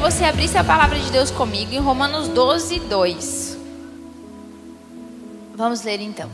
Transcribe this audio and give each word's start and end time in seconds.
você 0.00 0.24
abrisse 0.24 0.56
a 0.56 0.64
palavra 0.64 0.98
de 0.98 1.10
Deus 1.10 1.30
comigo 1.30 1.74
em 1.74 1.78
Romanos 1.78 2.26
12, 2.28 2.80
2. 2.80 3.58
Vamos 5.54 5.82
ler 5.82 6.00
então. 6.00 6.30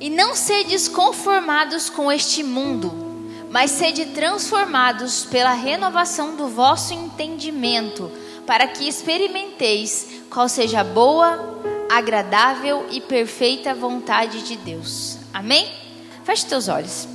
E 0.00 0.10
não 0.10 0.34
sedes 0.34 0.88
conformados 0.88 1.88
com 1.88 2.10
este 2.10 2.42
mundo, 2.42 2.92
mas 3.48 3.70
sede 3.70 4.06
transformados 4.06 5.24
pela 5.24 5.52
renovação 5.52 6.34
do 6.34 6.48
vosso 6.48 6.92
entendimento, 6.92 8.10
para 8.44 8.66
que 8.66 8.88
experimenteis 8.88 10.08
qual 10.28 10.48
seja 10.48 10.80
a 10.80 10.84
boa, 10.84 11.60
agradável 11.88 12.86
e 12.90 13.00
perfeita 13.00 13.72
vontade 13.72 14.42
de 14.42 14.56
Deus. 14.56 15.16
Amém? 15.32 15.70
Feche 16.24 16.46
teus 16.46 16.66
olhos. 16.66 17.06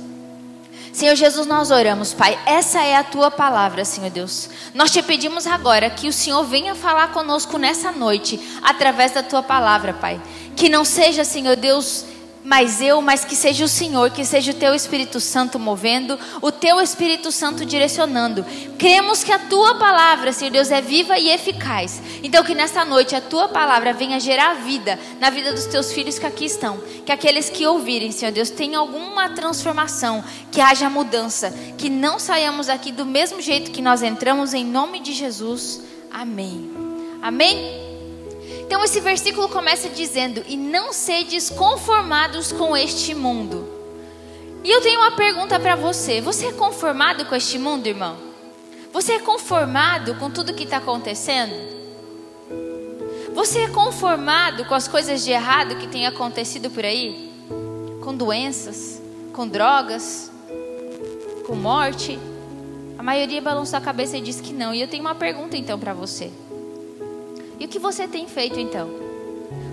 Senhor 0.98 1.14
Jesus, 1.14 1.46
nós 1.46 1.70
oramos, 1.70 2.12
Pai. 2.12 2.36
Essa 2.44 2.82
é 2.82 2.96
a 2.96 3.04
tua 3.04 3.30
palavra, 3.30 3.84
Senhor 3.84 4.10
Deus. 4.10 4.50
Nós 4.74 4.90
te 4.90 5.00
pedimos 5.00 5.46
agora 5.46 5.88
que 5.88 6.08
o 6.08 6.12
Senhor 6.12 6.42
venha 6.42 6.74
falar 6.74 7.12
conosco 7.12 7.56
nessa 7.56 7.92
noite, 7.92 8.40
através 8.64 9.12
da 9.12 9.22
tua 9.22 9.40
palavra, 9.40 9.92
Pai. 9.92 10.20
Que 10.56 10.68
não 10.68 10.84
seja, 10.84 11.22
Senhor 11.22 11.54
Deus, 11.54 12.04
mas 12.44 12.80
eu, 12.80 13.02
mas 13.02 13.24
que 13.24 13.34
seja 13.34 13.64
o 13.64 13.68
Senhor, 13.68 14.10
que 14.10 14.24
seja 14.24 14.52
o 14.52 14.54
teu 14.54 14.74
Espírito 14.74 15.20
Santo 15.20 15.58
movendo, 15.58 16.18
o 16.40 16.50
teu 16.50 16.80
Espírito 16.80 17.30
Santo 17.32 17.64
direcionando. 17.64 18.44
Cremos 18.78 19.24
que 19.24 19.32
a 19.32 19.38
tua 19.38 19.74
palavra, 19.74 20.32
Senhor 20.32 20.50
Deus, 20.50 20.70
é 20.70 20.80
viva 20.80 21.18
e 21.18 21.30
eficaz. 21.30 22.00
Então 22.22 22.44
que 22.44 22.54
nesta 22.54 22.84
noite 22.84 23.14
a 23.14 23.20
tua 23.20 23.48
palavra 23.48 23.92
venha 23.92 24.20
gerar 24.20 24.54
vida 24.54 24.98
na 25.20 25.30
vida 25.30 25.52
dos 25.52 25.66
teus 25.66 25.92
filhos 25.92 26.18
que 26.18 26.26
aqui 26.26 26.44
estão. 26.46 26.78
Que 27.04 27.12
aqueles 27.12 27.50
que 27.50 27.66
ouvirem, 27.66 28.12
Senhor 28.12 28.32
Deus, 28.32 28.50
tenham 28.50 28.80
alguma 28.80 29.28
transformação, 29.30 30.24
que 30.50 30.60
haja 30.60 30.88
mudança, 30.88 31.52
que 31.76 31.90
não 31.90 32.18
saiamos 32.18 32.68
aqui 32.68 32.92
do 32.92 33.04
mesmo 33.04 33.40
jeito 33.40 33.70
que 33.70 33.82
nós 33.82 34.02
entramos 34.02 34.54
em 34.54 34.64
nome 34.64 35.00
de 35.00 35.12
Jesus. 35.12 35.82
Amém. 36.10 36.70
Amém. 37.20 37.87
Então 38.68 38.84
esse 38.84 39.00
versículo 39.00 39.48
começa 39.48 39.88
dizendo: 39.88 40.44
"E 40.46 40.54
não 40.54 40.92
sedes 40.92 41.48
conformados 41.48 42.52
com 42.52 42.76
este 42.76 43.14
mundo". 43.14 43.66
E 44.62 44.70
eu 44.70 44.82
tenho 44.82 45.00
uma 45.00 45.12
pergunta 45.12 45.58
para 45.58 45.74
você: 45.74 46.20
você 46.20 46.48
é 46.48 46.52
conformado 46.52 47.24
com 47.24 47.34
este 47.34 47.58
mundo, 47.58 47.86
irmão? 47.86 48.18
Você 48.92 49.12
é 49.14 49.18
conformado 49.20 50.16
com 50.16 50.30
tudo 50.30 50.52
que 50.52 50.64
está 50.64 50.76
acontecendo? 50.76 51.54
Você 53.32 53.60
é 53.60 53.68
conformado 53.68 54.66
com 54.66 54.74
as 54.74 54.86
coisas 54.86 55.24
de 55.24 55.30
errado 55.30 55.76
que 55.76 55.86
tem 55.86 56.06
acontecido 56.06 56.68
por 56.68 56.84
aí? 56.84 57.32
Com 58.02 58.14
doenças, 58.14 59.00
com 59.32 59.48
drogas, 59.48 60.30
com 61.46 61.54
morte? 61.54 62.18
A 62.98 63.02
maioria 63.02 63.40
balançou 63.40 63.78
a 63.78 63.80
cabeça 63.80 64.18
e 64.18 64.20
diz 64.20 64.42
que 64.42 64.52
não. 64.52 64.74
E 64.74 64.82
eu 64.82 64.88
tenho 64.88 65.02
uma 65.02 65.14
pergunta 65.14 65.56
então 65.56 65.78
para 65.78 65.94
você. 65.94 66.30
E 67.58 67.64
o 67.64 67.68
que 67.68 67.78
você 67.78 68.06
tem 68.06 68.26
feito 68.26 68.58
então? 68.58 68.88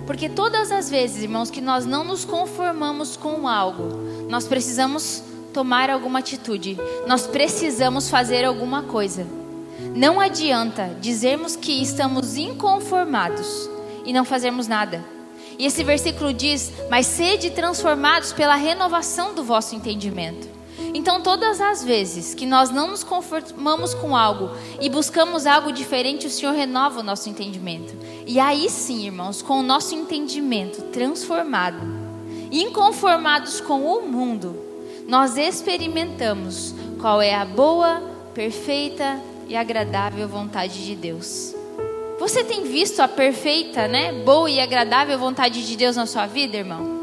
Porque 0.06 0.28
todas 0.28 0.70
as 0.70 0.88
vezes, 0.88 1.22
irmãos, 1.22 1.50
que 1.50 1.60
nós 1.60 1.84
não 1.84 2.04
nos 2.04 2.24
conformamos 2.24 3.16
com 3.16 3.48
algo, 3.48 3.88
nós 4.28 4.46
precisamos 4.46 5.22
tomar 5.52 5.90
alguma 5.90 6.20
atitude, 6.20 6.78
nós 7.06 7.26
precisamos 7.26 8.08
fazer 8.08 8.44
alguma 8.44 8.82
coisa. 8.82 9.26
Não 9.94 10.20
adianta 10.20 10.96
dizermos 11.00 11.56
que 11.56 11.82
estamos 11.82 12.36
inconformados 12.36 13.68
e 14.04 14.12
não 14.12 14.24
fazermos 14.24 14.68
nada. 14.68 15.04
E 15.58 15.64
esse 15.64 15.82
versículo 15.82 16.32
diz: 16.32 16.72
Mas 16.90 17.06
sede 17.06 17.50
transformados 17.50 18.32
pela 18.32 18.56
renovação 18.56 19.34
do 19.34 19.42
vosso 19.42 19.74
entendimento. 19.74 20.55
Então, 20.94 21.20
todas 21.20 21.60
as 21.60 21.84
vezes 21.84 22.34
que 22.34 22.46
nós 22.46 22.70
não 22.70 22.88
nos 22.88 23.02
conformamos 23.02 23.94
com 23.94 24.16
algo 24.16 24.50
e 24.80 24.88
buscamos 24.88 25.46
algo 25.46 25.72
diferente, 25.72 26.26
o 26.26 26.30
Senhor 26.30 26.52
renova 26.52 27.00
o 27.00 27.02
nosso 27.02 27.28
entendimento. 27.28 27.94
E 28.26 28.38
aí 28.38 28.68
sim, 28.68 29.06
irmãos, 29.06 29.42
com 29.42 29.60
o 29.60 29.62
nosso 29.62 29.94
entendimento 29.94 30.82
transformado, 30.84 31.80
inconformados 32.50 33.60
com 33.60 33.84
o 33.84 34.06
mundo, 34.06 34.56
nós 35.06 35.36
experimentamos 35.36 36.74
qual 37.00 37.22
é 37.22 37.34
a 37.34 37.44
boa, 37.44 38.02
perfeita 38.34 39.20
e 39.48 39.56
agradável 39.56 40.28
vontade 40.28 40.84
de 40.84 40.94
Deus. 40.94 41.54
Você 42.18 42.42
tem 42.42 42.64
visto 42.64 43.00
a 43.00 43.08
perfeita, 43.08 43.86
né, 43.86 44.12
boa 44.12 44.50
e 44.50 44.58
agradável 44.58 45.18
vontade 45.18 45.66
de 45.66 45.76
Deus 45.76 45.96
na 45.96 46.06
sua 46.06 46.26
vida, 46.26 46.56
irmão? 46.56 46.96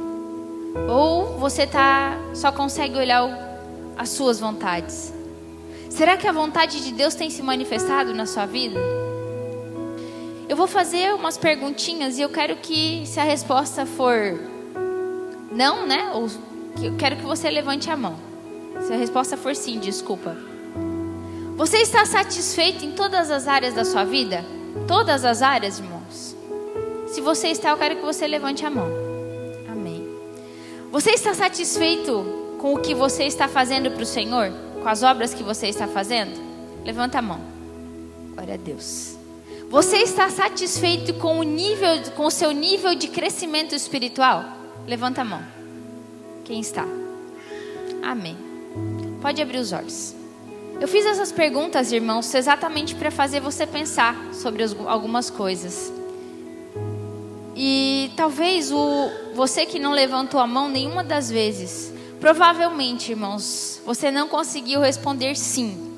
Ou 0.89 1.37
você 1.37 1.67
tá 1.67 2.17
só 2.33 2.51
consegue 2.51 2.97
olhar 2.97 3.23
o 3.23 3.42
as 3.97 4.09
suas 4.09 4.39
vontades? 4.39 5.13
Será 5.89 6.17
que 6.17 6.27
a 6.27 6.31
vontade 6.31 6.83
de 6.83 6.91
Deus 6.91 7.13
tem 7.13 7.29
se 7.29 7.41
manifestado 7.41 8.13
na 8.13 8.25
sua 8.25 8.45
vida? 8.45 8.79
Eu 10.49 10.57
vou 10.57 10.67
fazer 10.67 11.13
umas 11.13 11.37
perguntinhas 11.37 12.17
e 12.17 12.21
eu 12.21 12.29
quero 12.29 12.55
que, 12.57 13.05
se 13.05 13.19
a 13.19 13.23
resposta 13.23 13.85
for 13.85 14.39
não, 15.51 15.85
né? 15.85 16.11
Ou 16.13 16.27
eu 16.81 16.95
quero 16.97 17.15
que 17.15 17.23
você 17.23 17.49
levante 17.49 17.89
a 17.89 17.95
mão. 17.95 18.17
Se 18.81 18.91
a 18.91 18.97
resposta 18.97 19.37
for 19.37 19.55
sim, 19.55 19.79
desculpa. 19.79 20.35
Você 21.55 21.77
está 21.77 22.05
satisfeito 22.05 22.83
em 22.83 22.91
todas 22.91 23.29
as 23.29 23.47
áreas 23.47 23.75
da 23.75 23.85
sua 23.85 24.03
vida? 24.03 24.43
Todas 24.87 25.23
as 25.23 25.43
áreas, 25.43 25.77
irmãos? 25.77 26.35
Se 27.07 27.21
você 27.21 27.49
está, 27.49 27.69
eu 27.69 27.77
quero 27.77 27.97
que 27.97 28.01
você 28.01 28.25
levante 28.25 28.65
a 28.65 28.69
mão. 28.71 28.87
Amém. 29.71 30.07
Você 30.91 31.11
está 31.11 31.35
satisfeito 31.35 32.42
com 32.63 32.75
o 32.75 32.79
que 32.79 32.95
você 32.95 33.25
está 33.25 33.49
fazendo 33.49 33.91
para 33.91 34.03
o 34.03 34.05
Senhor? 34.05 34.49
Com 34.81 34.87
as 34.87 35.03
obras 35.03 35.33
que 35.33 35.43
você 35.43 35.67
está 35.67 35.85
fazendo? 35.85 36.31
Levanta 36.85 37.19
a 37.19 37.21
mão. 37.21 37.41
Glória 38.33 38.53
a 38.53 38.57
Deus. 38.57 39.17
Você 39.69 39.97
está 39.97 40.29
satisfeito 40.29 41.13
com 41.15 41.39
o 41.39 41.43
nível, 41.43 41.89
com 42.15 42.25
o 42.25 42.31
seu 42.31 42.53
nível 42.53 42.95
de 42.95 43.09
crescimento 43.09 43.75
espiritual? 43.75 44.45
Levanta 44.87 45.23
a 45.23 45.25
mão. 45.25 45.43
Quem 46.45 46.61
está? 46.61 46.85
Amém. 48.01 48.37
Pode 49.21 49.41
abrir 49.41 49.57
os 49.57 49.73
olhos. 49.73 50.15
Eu 50.79 50.87
fiz 50.87 51.05
essas 51.05 51.33
perguntas, 51.33 51.91
irmãos, 51.91 52.33
exatamente 52.33 52.95
para 52.95 53.11
fazer 53.11 53.41
você 53.41 53.67
pensar 53.67 54.15
sobre 54.31 54.63
algumas 54.87 55.29
coisas. 55.29 55.91
E 57.57 58.09
talvez 58.15 58.71
o 58.71 59.09
você 59.35 59.65
que 59.65 59.79
não 59.79 59.91
levantou 59.91 60.39
a 60.39 60.47
mão 60.47 60.69
nenhuma 60.69 61.03
das 61.03 61.29
vezes 61.29 61.91
Provavelmente, 62.23 63.11
irmãos, 63.11 63.81
você 63.85 64.09
não 64.09 64.29
conseguiu 64.29 64.79
responder 64.79 65.35
sim. 65.35 65.91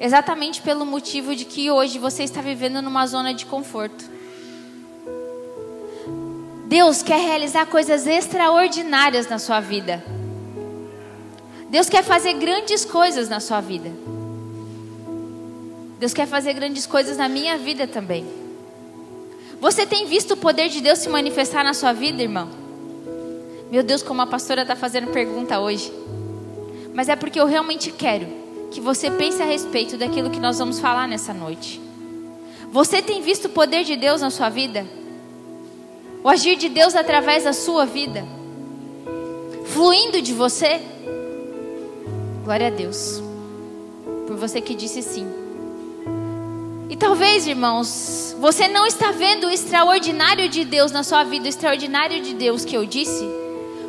Exatamente 0.00 0.60
pelo 0.60 0.84
motivo 0.84 1.36
de 1.36 1.44
que 1.44 1.70
hoje 1.70 1.96
você 1.96 2.24
está 2.24 2.40
vivendo 2.40 2.82
numa 2.82 3.06
zona 3.06 3.32
de 3.32 3.46
conforto. 3.46 4.04
Deus 6.66 7.04
quer 7.04 7.20
realizar 7.20 7.66
coisas 7.66 8.04
extraordinárias 8.04 9.28
na 9.28 9.38
sua 9.38 9.60
vida. 9.60 10.04
Deus 11.70 11.88
quer 11.88 12.02
fazer 12.02 12.32
grandes 12.32 12.84
coisas 12.84 13.28
na 13.28 13.38
sua 13.38 13.60
vida. 13.60 13.92
Deus 16.00 16.12
quer 16.12 16.26
fazer 16.26 16.52
grandes 16.54 16.84
coisas 16.84 17.16
na 17.16 17.28
minha 17.28 17.56
vida 17.56 17.86
também. 17.86 18.26
Você 19.60 19.86
tem 19.86 20.04
visto 20.06 20.32
o 20.32 20.36
poder 20.36 20.68
de 20.68 20.80
Deus 20.80 20.98
se 20.98 21.08
manifestar 21.08 21.62
na 21.62 21.74
sua 21.74 21.92
vida, 21.92 22.20
irmão? 22.20 22.63
Meu 23.74 23.82
Deus, 23.82 24.04
como 24.04 24.22
a 24.22 24.26
pastora 24.28 24.62
está 24.62 24.76
fazendo 24.76 25.10
pergunta 25.10 25.58
hoje. 25.58 25.92
Mas 26.94 27.08
é 27.08 27.16
porque 27.16 27.40
eu 27.40 27.44
realmente 27.44 27.90
quero 27.90 28.24
que 28.70 28.80
você 28.80 29.10
pense 29.10 29.42
a 29.42 29.44
respeito 29.44 29.96
daquilo 29.96 30.30
que 30.30 30.38
nós 30.38 30.60
vamos 30.60 30.78
falar 30.78 31.08
nessa 31.08 31.34
noite. 31.34 31.80
Você 32.70 33.02
tem 33.02 33.20
visto 33.20 33.46
o 33.46 33.48
poder 33.48 33.82
de 33.82 33.96
Deus 33.96 34.20
na 34.20 34.30
sua 34.30 34.48
vida? 34.48 34.86
O 36.22 36.28
agir 36.28 36.54
de 36.54 36.68
Deus 36.68 36.94
através 36.94 37.42
da 37.42 37.52
sua 37.52 37.84
vida? 37.84 38.24
Fluindo 39.64 40.22
de 40.22 40.32
você? 40.32 40.80
Glória 42.44 42.68
a 42.68 42.70
Deus. 42.70 43.20
Por 44.28 44.36
você 44.36 44.60
que 44.60 44.76
disse 44.76 45.02
sim. 45.02 45.26
E 46.88 46.94
talvez, 46.94 47.44
irmãos, 47.48 48.36
você 48.38 48.68
não 48.68 48.86
está 48.86 49.10
vendo 49.10 49.48
o 49.48 49.50
extraordinário 49.50 50.48
de 50.48 50.64
Deus 50.64 50.92
na 50.92 51.02
sua 51.02 51.24
vida, 51.24 51.46
o 51.46 51.48
extraordinário 51.48 52.22
de 52.22 52.34
Deus 52.34 52.64
que 52.64 52.76
eu 52.76 52.86
disse. 52.86 53.42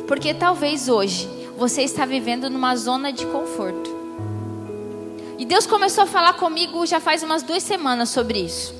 Porque 0.06 0.32
talvez 0.32 0.88
hoje 0.88 1.28
você 1.56 1.82
está 1.82 2.06
vivendo 2.06 2.48
numa 2.48 2.76
zona 2.76 3.12
de 3.12 3.26
conforto. 3.26 3.94
E 5.38 5.44
Deus 5.44 5.66
começou 5.66 6.04
a 6.04 6.06
falar 6.06 6.34
comigo 6.34 6.86
já 6.86 7.00
faz 7.00 7.22
umas 7.22 7.42
duas 7.42 7.62
semanas 7.62 8.08
sobre 8.10 8.40
isso. 8.40 8.74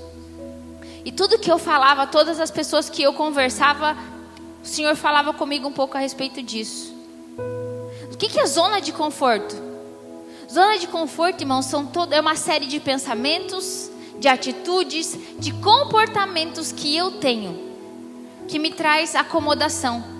E 1.04 1.12
tudo 1.12 1.38
que 1.38 1.50
eu 1.50 1.58
falava, 1.58 2.06
todas 2.06 2.40
as 2.40 2.50
pessoas 2.50 2.88
que 2.88 3.02
eu 3.02 3.12
conversava, 3.12 3.96
o 4.62 4.66
Senhor 4.66 4.96
falava 4.96 5.32
comigo 5.32 5.68
um 5.68 5.72
pouco 5.72 5.96
a 5.96 6.00
respeito 6.00 6.42
disso. 6.42 6.94
O 8.12 8.16
que, 8.16 8.40
é 8.40 8.46
zona 8.46 8.80
de 8.80 8.92
conforto? 8.92 9.54
Zona 10.50 10.78
de 10.78 10.86
conforto, 10.86 11.42
irmãos, 11.42 11.66
são 11.66 11.84
todo, 11.84 12.12
é 12.12 12.20
uma 12.20 12.36
série 12.36 12.66
de 12.66 12.80
pensamentos, 12.80 13.90
de 14.18 14.28
atitudes, 14.28 15.18
de 15.38 15.52
comportamentos 15.52 16.72
que 16.72 16.96
eu 16.96 17.12
tenho 17.12 17.66
que 18.48 18.58
me 18.58 18.70
traz 18.70 19.14
acomodação 19.14 20.15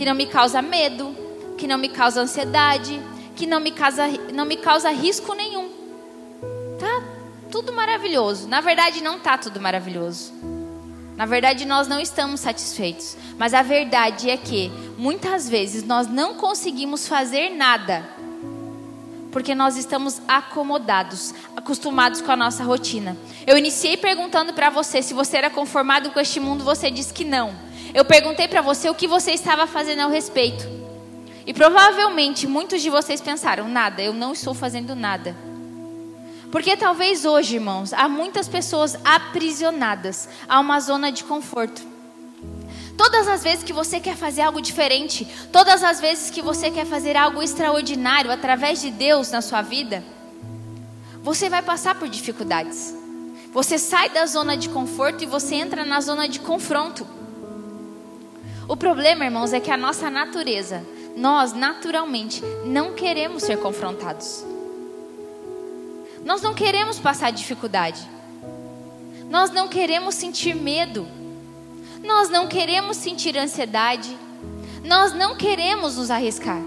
que 0.00 0.06
não 0.06 0.14
me 0.14 0.24
causa 0.24 0.62
medo, 0.62 1.14
que 1.58 1.66
não 1.66 1.76
me 1.76 1.90
causa 1.90 2.22
ansiedade, 2.22 2.98
que 3.36 3.46
não 3.46 3.60
me 3.60 3.70
causa, 3.70 4.08
não 4.32 4.46
me 4.46 4.56
causa 4.56 4.88
risco 4.88 5.34
nenhum. 5.34 5.68
Tá 6.78 7.02
tudo 7.50 7.70
maravilhoso. 7.70 8.48
Na 8.48 8.62
verdade, 8.62 9.02
não 9.02 9.18
está 9.18 9.36
tudo 9.36 9.60
maravilhoso. 9.60 10.32
Na 11.18 11.26
verdade, 11.26 11.66
nós 11.66 11.86
não 11.86 12.00
estamos 12.00 12.40
satisfeitos. 12.40 13.14
Mas 13.36 13.52
a 13.52 13.60
verdade 13.60 14.30
é 14.30 14.38
que 14.38 14.72
muitas 14.96 15.50
vezes 15.50 15.84
nós 15.84 16.06
não 16.06 16.32
conseguimos 16.32 17.06
fazer 17.06 17.50
nada 17.50 18.02
porque 19.30 19.54
nós 19.54 19.76
estamos 19.76 20.20
acomodados, 20.26 21.34
acostumados 21.54 22.22
com 22.22 22.32
a 22.32 22.36
nossa 22.36 22.64
rotina. 22.64 23.18
Eu 23.46 23.58
iniciei 23.58 23.98
perguntando 23.98 24.54
para 24.54 24.70
você 24.70 25.02
se 25.02 25.12
você 25.12 25.36
era 25.36 25.50
conformado 25.50 26.10
com 26.10 26.18
este 26.18 26.40
mundo, 26.40 26.64
você 26.64 26.90
disse 26.90 27.12
que 27.12 27.22
não. 27.22 27.54
Eu 27.92 28.04
perguntei 28.04 28.46
para 28.46 28.62
você 28.62 28.88
o 28.88 28.94
que 28.94 29.06
você 29.06 29.32
estava 29.32 29.66
fazendo 29.66 30.00
ao 30.00 30.10
respeito. 30.10 30.64
E 31.46 31.52
provavelmente 31.52 32.46
muitos 32.46 32.82
de 32.82 32.90
vocês 32.90 33.20
pensaram: 33.20 33.68
nada, 33.68 34.02
eu 34.02 34.12
não 34.12 34.32
estou 34.32 34.54
fazendo 34.54 34.94
nada. 34.94 35.34
Porque 36.50 36.76
talvez 36.76 37.24
hoje, 37.24 37.56
irmãos, 37.56 37.92
há 37.92 38.08
muitas 38.08 38.48
pessoas 38.48 38.96
aprisionadas 39.04 40.28
a 40.48 40.58
uma 40.58 40.80
zona 40.80 41.10
de 41.12 41.24
conforto. 41.24 41.82
Todas 42.96 43.28
as 43.28 43.42
vezes 43.42 43.64
que 43.64 43.72
você 43.72 43.98
quer 43.98 44.16
fazer 44.16 44.42
algo 44.42 44.60
diferente, 44.60 45.26
todas 45.52 45.82
as 45.82 46.00
vezes 46.00 46.28
que 46.28 46.42
você 46.42 46.70
quer 46.70 46.84
fazer 46.84 47.16
algo 47.16 47.42
extraordinário 47.42 48.30
através 48.30 48.80
de 48.80 48.90
Deus 48.90 49.30
na 49.30 49.40
sua 49.40 49.62
vida, 49.62 50.04
você 51.22 51.48
vai 51.48 51.62
passar 51.62 51.94
por 51.94 52.08
dificuldades. 52.08 52.94
Você 53.52 53.78
sai 53.78 54.10
da 54.10 54.26
zona 54.26 54.56
de 54.56 54.68
conforto 54.68 55.24
e 55.24 55.26
você 55.26 55.54
entra 55.54 55.84
na 55.84 56.00
zona 56.00 56.28
de 56.28 56.40
confronto. 56.40 57.06
O 58.70 58.76
problema, 58.76 59.24
irmãos, 59.24 59.52
é 59.52 59.58
que 59.58 59.68
a 59.68 59.76
nossa 59.76 60.08
natureza, 60.08 60.86
nós 61.16 61.52
naturalmente 61.52 62.40
não 62.64 62.94
queremos 62.94 63.42
ser 63.42 63.58
confrontados. 63.58 64.44
Nós 66.24 66.40
não 66.40 66.54
queremos 66.54 66.96
passar 66.96 67.32
dificuldade. 67.32 68.00
Nós 69.28 69.50
não 69.50 69.66
queremos 69.66 70.14
sentir 70.14 70.54
medo. 70.54 71.04
Nós 72.04 72.30
não 72.30 72.46
queremos 72.46 72.96
sentir 72.96 73.36
ansiedade. 73.36 74.16
Nós 74.84 75.12
não 75.12 75.36
queremos 75.36 75.96
nos 75.96 76.08
arriscar. 76.08 76.62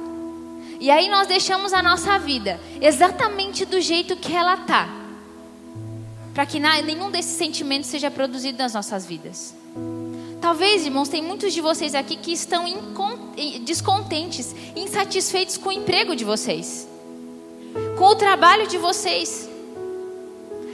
E 0.81 0.91
aí 0.91 1.07
nós 1.07 1.25
deixamos 1.25 1.71
a 1.71 1.81
nossa 1.81 2.19
vida 2.19 2.59
exatamente 2.81 3.63
do 3.63 3.79
jeito 3.79 4.17
que 4.17 4.35
ela 4.35 4.55
está. 4.55 4.89
Para 6.33 6.45
que 6.45 6.59
nenhum 6.59 7.09
desses 7.09 7.37
sentimentos 7.37 7.89
seja 7.89 8.11
produzido 8.11 8.57
nas 8.57 8.73
nossas 8.73 9.05
vidas. 9.05 9.62
Talvez, 10.43 10.85
irmãos, 10.85 11.07
tem 11.07 11.23
muitos 11.23 11.53
de 11.53 11.61
vocês 11.61 11.95
aqui 11.95 12.17
que 12.17 12.33
estão 12.33 12.65
descontentes, 13.61 14.53
insatisfeitos 14.75 15.55
com 15.55 15.69
o 15.69 15.71
emprego 15.71 16.17
de 16.17 16.25
vocês, 16.25 16.85
com 17.97 18.03
o 18.07 18.15
trabalho 18.15 18.67
de 18.67 18.77
vocês. 18.77 19.49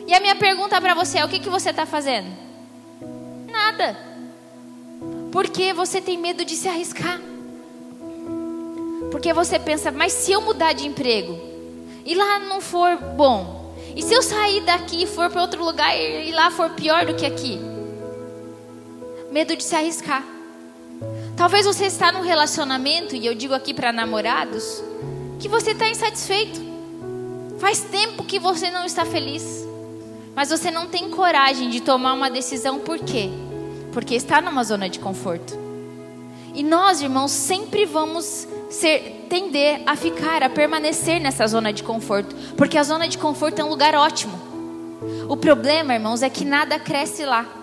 E 0.07 0.13
a 0.15 0.19
minha 0.19 0.35
pergunta 0.35 0.81
para 0.81 0.95
você 0.95 1.19
é: 1.19 1.23
o 1.23 1.29
que, 1.29 1.37
que 1.37 1.51
você 1.51 1.69
está 1.69 1.85
fazendo? 1.85 2.35
Nada. 3.47 3.95
Porque 5.31 5.71
você 5.71 6.01
tem 6.01 6.17
medo 6.17 6.43
de 6.43 6.55
se 6.55 6.67
arriscar. 6.67 7.21
Porque 9.11 9.31
você 9.31 9.59
pensa, 9.59 9.91
mas 9.91 10.13
se 10.13 10.31
eu 10.31 10.41
mudar 10.41 10.73
de 10.73 10.87
emprego 10.87 11.39
e 12.03 12.15
lá 12.15 12.39
não 12.39 12.59
for 12.59 12.97
bom, 12.97 13.75
e 13.95 14.01
se 14.01 14.15
eu 14.15 14.23
sair 14.23 14.61
daqui 14.61 15.03
e 15.03 15.05
for 15.05 15.29
para 15.29 15.43
outro 15.43 15.63
lugar 15.63 15.95
e 15.95 16.31
lá 16.31 16.49
for 16.49 16.71
pior 16.71 17.05
do 17.05 17.13
que 17.13 17.23
aqui? 17.23 17.68
Medo 19.31 19.55
de 19.55 19.63
se 19.63 19.75
arriscar. 19.75 20.23
Talvez 21.37 21.65
você 21.65 21.85
está 21.85 22.11
num 22.11 22.21
relacionamento, 22.21 23.15
e 23.15 23.25
eu 23.25 23.35
digo 23.35 23.53
aqui 23.53 23.73
para 23.73 23.93
namorados, 23.93 24.83
que 25.39 25.47
você 25.47 25.71
está 25.71 25.87
insatisfeito. 25.87 26.59
Faz 27.59 27.81
tempo 27.81 28.23
que 28.25 28.39
você 28.39 28.71
não 28.71 28.85
está 28.85 29.05
feliz. 29.05 29.65
Mas 30.35 30.49
você 30.49 30.71
não 30.71 30.87
tem 30.87 31.09
coragem 31.09 31.69
de 31.69 31.81
tomar 31.81 32.13
uma 32.13 32.29
decisão, 32.29 32.79
por 32.79 32.97
quê? 32.99 33.29
Porque 33.91 34.15
está 34.15 34.41
numa 34.41 34.63
zona 34.63 34.89
de 34.89 34.99
conforto. 34.99 35.57
E 36.53 36.63
nós, 36.63 37.01
irmãos, 37.01 37.31
sempre 37.31 37.85
vamos 37.85 38.47
ser, 38.69 39.27
tender 39.29 39.81
a 39.85 39.95
ficar, 39.95 40.41
a 40.41 40.49
permanecer 40.49 41.21
nessa 41.21 41.45
zona 41.47 41.71
de 41.71 41.83
conforto, 41.83 42.35
porque 42.57 42.77
a 42.77 42.83
zona 42.83 43.07
de 43.07 43.17
conforto 43.17 43.59
é 43.59 43.63
um 43.63 43.69
lugar 43.69 43.93
ótimo. 43.95 44.37
O 45.29 45.37
problema, 45.37 45.93
irmãos, 45.93 46.23
é 46.23 46.29
que 46.29 46.43
nada 46.43 46.79
cresce 46.79 47.23
lá. 47.23 47.58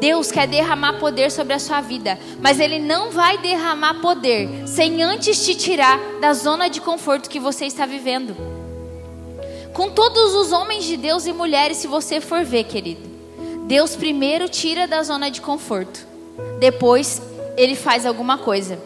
Deus 0.00 0.30
quer 0.30 0.46
derramar 0.46 0.94
poder 0.94 1.30
sobre 1.30 1.54
a 1.54 1.58
sua 1.58 1.80
vida, 1.80 2.18
mas 2.40 2.60
Ele 2.60 2.78
não 2.78 3.10
vai 3.10 3.38
derramar 3.38 3.94
poder 3.94 4.48
sem 4.66 5.02
antes 5.02 5.44
te 5.44 5.54
tirar 5.54 5.98
da 6.20 6.34
zona 6.34 6.68
de 6.68 6.80
conforto 6.80 7.30
que 7.30 7.40
você 7.40 7.64
está 7.64 7.86
vivendo. 7.86 8.36
Com 9.72 9.90
todos 9.90 10.34
os 10.34 10.52
homens 10.52 10.84
de 10.84 10.96
Deus 10.96 11.26
e 11.26 11.32
mulheres, 11.32 11.78
se 11.78 11.86
você 11.86 12.20
for 12.20 12.44
ver, 12.44 12.64
querido, 12.64 13.08
Deus 13.66 13.96
primeiro 13.96 14.48
tira 14.48 14.86
da 14.86 15.02
zona 15.02 15.30
de 15.30 15.40
conforto, 15.40 16.06
depois 16.58 17.22
Ele 17.56 17.74
faz 17.74 18.04
alguma 18.04 18.38
coisa. 18.38 18.78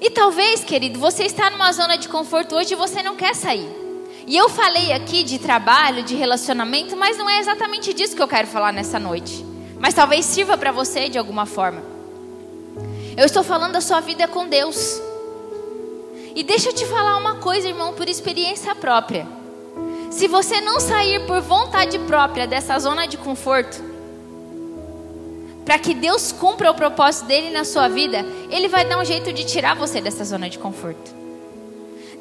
E 0.00 0.10
talvez, 0.10 0.64
querido, 0.64 0.98
você 0.98 1.24
está 1.24 1.48
numa 1.48 1.72
zona 1.72 1.96
de 1.96 2.08
conforto 2.08 2.56
hoje 2.56 2.74
e 2.74 2.76
você 2.76 3.02
não 3.02 3.14
quer 3.14 3.34
sair. 3.34 3.70
E 4.26 4.36
eu 4.36 4.48
falei 4.48 4.92
aqui 4.92 5.22
de 5.22 5.38
trabalho, 5.38 6.02
de 6.02 6.14
relacionamento, 6.14 6.96
mas 6.96 7.16
não 7.16 7.30
é 7.30 7.38
exatamente 7.38 7.94
disso 7.94 8.16
que 8.16 8.22
eu 8.22 8.28
quero 8.28 8.48
falar 8.48 8.72
nessa 8.72 8.98
noite 8.98 9.53
mas 9.84 9.92
talvez 9.92 10.24
sirva 10.24 10.56
para 10.56 10.72
você 10.72 11.10
de 11.10 11.18
alguma 11.18 11.44
forma. 11.44 11.82
Eu 13.18 13.26
estou 13.26 13.44
falando 13.44 13.74
da 13.74 13.82
sua 13.82 14.00
vida 14.00 14.26
com 14.26 14.48
Deus. 14.48 14.98
E 16.34 16.42
deixa 16.42 16.70
eu 16.70 16.72
te 16.74 16.86
falar 16.86 17.18
uma 17.18 17.34
coisa, 17.34 17.68
irmão, 17.68 17.92
por 17.92 18.08
experiência 18.08 18.74
própria. 18.74 19.28
Se 20.10 20.26
você 20.26 20.58
não 20.62 20.80
sair 20.80 21.26
por 21.26 21.42
vontade 21.42 21.98
própria 21.98 22.46
dessa 22.46 22.78
zona 22.78 23.04
de 23.04 23.18
conforto, 23.18 23.78
para 25.66 25.78
que 25.78 25.92
Deus 25.92 26.32
cumpra 26.32 26.70
o 26.70 26.74
propósito 26.74 27.26
dele 27.26 27.50
na 27.50 27.62
sua 27.62 27.86
vida, 27.86 28.24
ele 28.48 28.68
vai 28.68 28.86
dar 28.86 28.98
um 28.98 29.04
jeito 29.04 29.34
de 29.34 29.44
tirar 29.44 29.76
você 29.76 30.00
dessa 30.00 30.24
zona 30.24 30.48
de 30.48 30.58
conforto. 30.58 31.14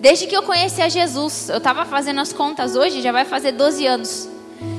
Desde 0.02 0.28
que 0.28 0.36
eu 0.36 0.44
conheci 0.44 0.82
a 0.82 0.90
Jesus, 0.90 1.48
eu 1.48 1.60
estava 1.60 1.86
fazendo 1.86 2.20
as 2.20 2.34
contas 2.34 2.76
hoje, 2.76 3.02
já 3.02 3.14
vai 3.14 3.24
fazer 3.24 3.54
12 3.54 3.88
anos. 3.88 4.33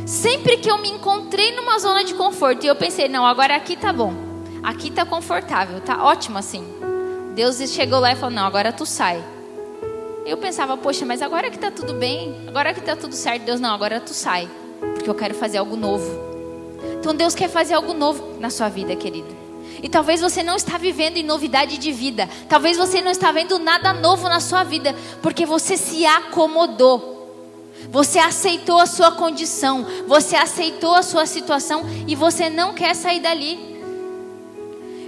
Sempre 0.06 0.58
que 0.58 0.70
eu 0.70 0.78
me 0.78 0.90
encontrei 0.90 1.54
numa 1.56 1.78
zona 1.78 2.04
de 2.04 2.14
conforto 2.14 2.64
e 2.64 2.66
eu 2.66 2.76
pensei, 2.76 3.08
não, 3.08 3.24
agora 3.24 3.56
aqui 3.56 3.76
tá 3.76 3.92
bom. 3.92 4.12
Aqui 4.62 4.90
tá 4.90 5.04
confortável, 5.04 5.80
tá 5.80 6.04
ótimo 6.04 6.38
assim. 6.38 6.64
Deus 7.34 7.58
chegou 7.70 7.98
lá 7.98 8.12
e 8.12 8.16
falou: 8.16 8.34
"Não, 8.34 8.46
agora 8.46 8.72
tu 8.72 8.86
sai". 8.86 9.22
Eu 10.24 10.38
pensava: 10.38 10.76
"Poxa, 10.76 11.04
mas 11.04 11.20
agora 11.20 11.50
que 11.50 11.58
tá 11.58 11.70
tudo 11.70 11.94
bem, 11.94 12.34
agora 12.46 12.72
que 12.72 12.80
tá 12.80 12.96
tudo 12.96 13.14
certo, 13.14 13.42
Deus 13.42 13.60
não, 13.60 13.74
agora 13.74 14.00
tu 14.00 14.14
sai, 14.14 14.48
porque 14.94 15.10
eu 15.10 15.14
quero 15.14 15.34
fazer 15.34 15.58
algo 15.58 15.76
novo". 15.76 16.08
Então 16.98 17.14
Deus 17.14 17.34
quer 17.34 17.48
fazer 17.48 17.74
algo 17.74 17.92
novo 17.92 18.38
na 18.40 18.48
sua 18.50 18.68
vida, 18.68 18.94
querido. 18.96 19.28
E 19.82 19.88
talvez 19.88 20.20
você 20.20 20.42
não 20.42 20.56
está 20.56 20.78
vivendo 20.78 21.16
em 21.16 21.22
novidade 21.22 21.76
de 21.76 21.92
vida. 21.92 22.28
Talvez 22.48 22.78
você 22.78 23.02
não 23.02 23.10
está 23.10 23.32
vendo 23.32 23.58
nada 23.58 23.92
novo 23.92 24.28
na 24.28 24.40
sua 24.40 24.64
vida, 24.64 24.94
porque 25.20 25.44
você 25.44 25.76
se 25.76 26.06
acomodou. 26.06 27.13
Você 27.90 28.18
aceitou 28.18 28.78
a 28.78 28.86
sua 28.86 29.12
condição, 29.12 29.86
você 30.06 30.36
aceitou 30.36 30.94
a 30.94 31.02
sua 31.02 31.26
situação 31.26 31.84
e 32.06 32.14
você 32.14 32.50
não 32.50 32.74
quer 32.74 32.94
sair 32.94 33.20
dali. 33.20 33.74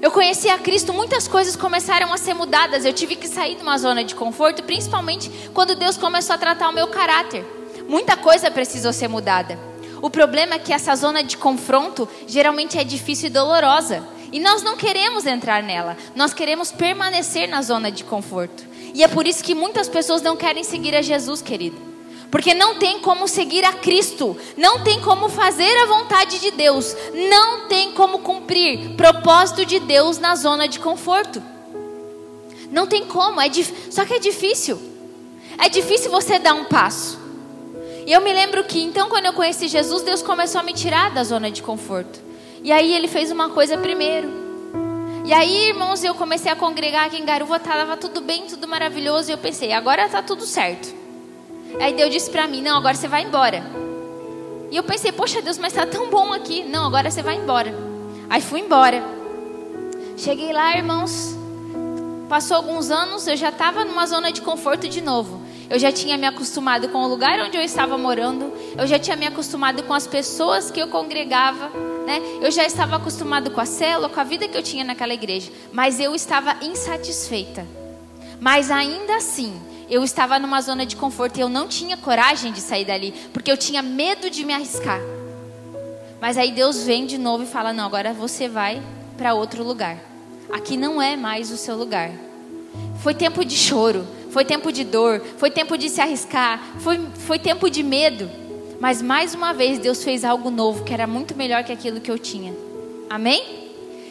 Eu 0.00 0.10
conheci 0.10 0.48
a 0.48 0.58
Cristo, 0.58 0.92
muitas 0.92 1.26
coisas 1.26 1.56
começaram 1.56 2.12
a 2.12 2.18
ser 2.18 2.34
mudadas. 2.34 2.84
Eu 2.84 2.92
tive 2.92 3.16
que 3.16 3.26
sair 3.26 3.56
de 3.56 3.62
uma 3.62 3.78
zona 3.78 4.04
de 4.04 4.14
conforto, 4.14 4.62
principalmente 4.62 5.30
quando 5.54 5.74
Deus 5.74 5.96
começou 5.96 6.34
a 6.34 6.38
tratar 6.38 6.68
o 6.68 6.72
meu 6.72 6.86
caráter. 6.88 7.44
Muita 7.88 8.16
coisa 8.16 8.50
precisou 8.50 8.92
ser 8.92 9.08
mudada. 9.08 9.58
O 10.02 10.10
problema 10.10 10.54
é 10.54 10.58
que 10.58 10.72
essa 10.72 10.94
zona 10.94 11.22
de 11.22 11.36
confronto 11.36 12.08
geralmente 12.26 12.78
é 12.78 12.84
difícil 12.84 13.28
e 13.28 13.30
dolorosa. 13.30 14.06
E 14.30 14.38
nós 14.38 14.62
não 14.62 14.76
queremos 14.76 15.24
entrar 15.24 15.62
nela. 15.62 15.96
Nós 16.14 16.34
queremos 16.34 16.70
permanecer 16.70 17.48
na 17.48 17.62
zona 17.62 17.90
de 17.90 18.04
conforto. 18.04 18.64
E 18.92 19.02
é 19.02 19.08
por 19.08 19.26
isso 19.26 19.42
que 19.42 19.54
muitas 19.54 19.88
pessoas 19.88 20.20
não 20.20 20.36
querem 20.36 20.62
seguir 20.62 20.94
a 20.94 21.02
Jesus, 21.02 21.40
querido. 21.40 21.85
Porque 22.30 22.54
não 22.54 22.74
tem 22.76 22.98
como 23.00 23.28
seguir 23.28 23.64
a 23.64 23.72
Cristo, 23.72 24.36
não 24.56 24.82
tem 24.82 25.00
como 25.00 25.28
fazer 25.28 25.70
a 25.82 25.86
vontade 25.86 26.38
de 26.40 26.50
Deus, 26.50 26.94
não 27.30 27.68
tem 27.68 27.92
como 27.92 28.18
cumprir 28.18 28.96
propósito 28.96 29.64
de 29.64 29.78
Deus 29.78 30.18
na 30.18 30.34
zona 30.34 30.66
de 30.66 30.80
conforto. 30.80 31.42
Não 32.70 32.86
tem 32.86 33.06
como, 33.06 33.40
é 33.40 33.48
só 33.90 34.04
que 34.04 34.14
é 34.14 34.18
difícil. 34.18 34.80
É 35.58 35.68
difícil 35.68 36.10
você 36.10 36.38
dar 36.38 36.54
um 36.54 36.64
passo. 36.64 37.18
E 38.06 38.12
eu 38.12 38.20
me 38.20 38.32
lembro 38.32 38.64
que 38.64 38.82
então 38.82 39.08
quando 39.08 39.26
eu 39.26 39.32
conheci 39.32 39.68
Jesus, 39.68 40.02
Deus 40.02 40.22
começou 40.22 40.60
a 40.60 40.64
me 40.64 40.72
tirar 40.72 41.10
da 41.10 41.24
zona 41.24 41.50
de 41.50 41.62
conforto. 41.62 42.20
E 42.62 42.72
aí 42.72 42.92
ele 42.94 43.08
fez 43.08 43.30
uma 43.30 43.50
coisa 43.50 43.78
primeiro. 43.78 44.28
E 45.24 45.32
aí, 45.32 45.68
irmãos, 45.68 46.04
eu 46.04 46.14
comecei 46.14 46.50
a 46.50 46.56
congregar 46.56 47.06
aqui 47.06 47.16
em 47.18 47.24
Garuva, 47.24 47.56
estava 47.56 47.96
tudo 47.96 48.20
bem, 48.20 48.44
tudo 48.46 48.68
maravilhoso, 48.68 49.28
e 49.28 49.32
eu 49.32 49.38
pensei, 49.38 49.72
agora 49.72 50.06
está 50.06 50.22
tudo 50.22 50.46
certo. 50.46 51.05
Aí 51.80 51.92
Deus 51.94 52.10
disse 52.10 52.30
para 52.30 52.46
mim: 52.46 52.62
Não, 52.62 52.76
agora 52.76 52.94
você 52.94 53.08
vai 53.08 53.22
embora. 53.22 53.62
E 54.70 54.76
eu 54.76 54.82
pensei: 54.82 55.12
Poxa, 55.12 55.42
Deus, 55.42 55.58
mas 55.58 55.72
está 55.72 55.86
tão 55.86 56.08
bom 56.08 56.32
aqui. 56.32 56.64
Não, 56.64 56.86
agora 56.86 57.10
você 57.10 57.22
vai 57.22 57.36
embora. 57.36 57.74
Aí 58.28 58.40
fui 58.40 58.60
embora. 58.60 59.02
Cheguei 60.16 60.52
lá, 60.52 60.76
irmãos. 60.76 61.36
Passou 62.28 62.56
alguns 62.56 62.90
anos, 62.90 63.26
eu 63.28 63.36
já 63.36 63.50
estava 63.50 63.84
numa 63.84 64.06
zona 64.06 64.32
de 64.32 64.40
conforto 64.42 64.88
de 64.88 65.00
novo. 65.00 65.40
Eu 65.68 65.78
já 65.78 65.92
tinha 65.92 66.16
me 66.16 66.26
acostumado 66.26 66.88
com 66.88 66.98
o 66.98 67.08
lugar 67.08 67.40
onde 67.40 67.56
eu 67.56 67.62
estava 67.62 67.98
morando, 67.98 68.52
eu 68.78 68.86
já 68.86 68.98
tinha 68.98 69.16
me 69.16 69.26
acostumado 69.26 69.82
com 69.82 69.92
as 69.92 70.06
pessoas 70.06 70.70
que 70.70 70.80
eu 70.80 70.88
congregava, 70.88 71.70
né? 72.06 72.20
Eu 72.40 72.50
já 72.52 72.64
estava 72.64 72.96
acostumado 72.96 73.50
com 73.50 73.60
a 73.60 73.66
célula, 73.66 74.08
com 74.08 74.20
a 74.20 74.24
vida 74.24 74.46
que 74.46 74.56
eu 74.56 74.62
tinha 74.62 74.84
naquela 74.84 75.12
igreja, 75.12 75.50
mas 75.72 75.98
eu 75.98 76.14
estava 76.14 76.56
insatisfeita. 76.62 77.66
Mas 78.40 78.70
ainda 78.70 79.16
assim, 79.16 79.60
eu 79.88 80.02
estava 80.02 80.38
numa 80.38 80.60
zona 80.60 80.84
de 80.84 80.96
conforto 80.96 81.38
e 81.38 81.40
eu 81.40 81.48
não 81.48 81.68
tinha 81.68 81.96
coragem 81.96 82.52
de 82.52 82.60
sair 82.60 82.84
dali, 82.84 83.14
porque 83.32 83.50
eu 83.50 83.56
tinha 83.56 83.82
medo 83.82 84.28
de 84.28 84.44
me 84.44 84.52
arriscar. 84.52 85.00
Mas 86.20 86.36
aí 86.36 86.50
Deus 86.50 86.82
vem 86.82 87.06
de 87.06 87.18
novo 87.18 87.44
e 87.44 87.46
fala: 87.46 87.72
"Não, 87.72 87.84
agora 87.84 88.12
você 88.12 88.48
vai 88.48 88.82
para 89.16 89.34
outro 89.34 89.62
lugar. 89.62 89.98
Aqui 90.52 90.76
não 90.76 91.00
é 91.00 91.16
mais 91.16 91.50
o 91.50 91.56
seu 91.56 91.76
lugar." 91.76 92.10
Foi 93.02 93.14
tempo 93.14 93.44
de 93.44 93.56
choro, 93.56 94.06
foi 94.30 94.44
tempo 94.44 94.72
de 94.72 94.84
dor, 94.84 95.22
foi 95.38 95.50
tempo 95.50 95.78
de 95.78 95.88
se 95.88 96.00
arriscar, 96.00 96.60
foi, 96.80 97.00
foi 97.26 97.38
tempo 97.38 97.70
de 97.70 97.82
medo. 97.82 98.28
Mas 98.80 99.00
mais 99.00 99.34
uma 99.34 99.52
vez 99.52 99.78
Deus 99.78 100.02
fez 100.02 100.24
algo 100.24 100.50
novo 100.50 100.84
que 100.84 100.92
era 100.92 101.06
muito 101.06 101.34
melhor 101.36 101.64
que 101.64 101.72
aquilo 101.72 102.00
que 102.00 102.10
eu 102.10 102.18
tinha. 102.18 102.54
Amém? 103.08 103.70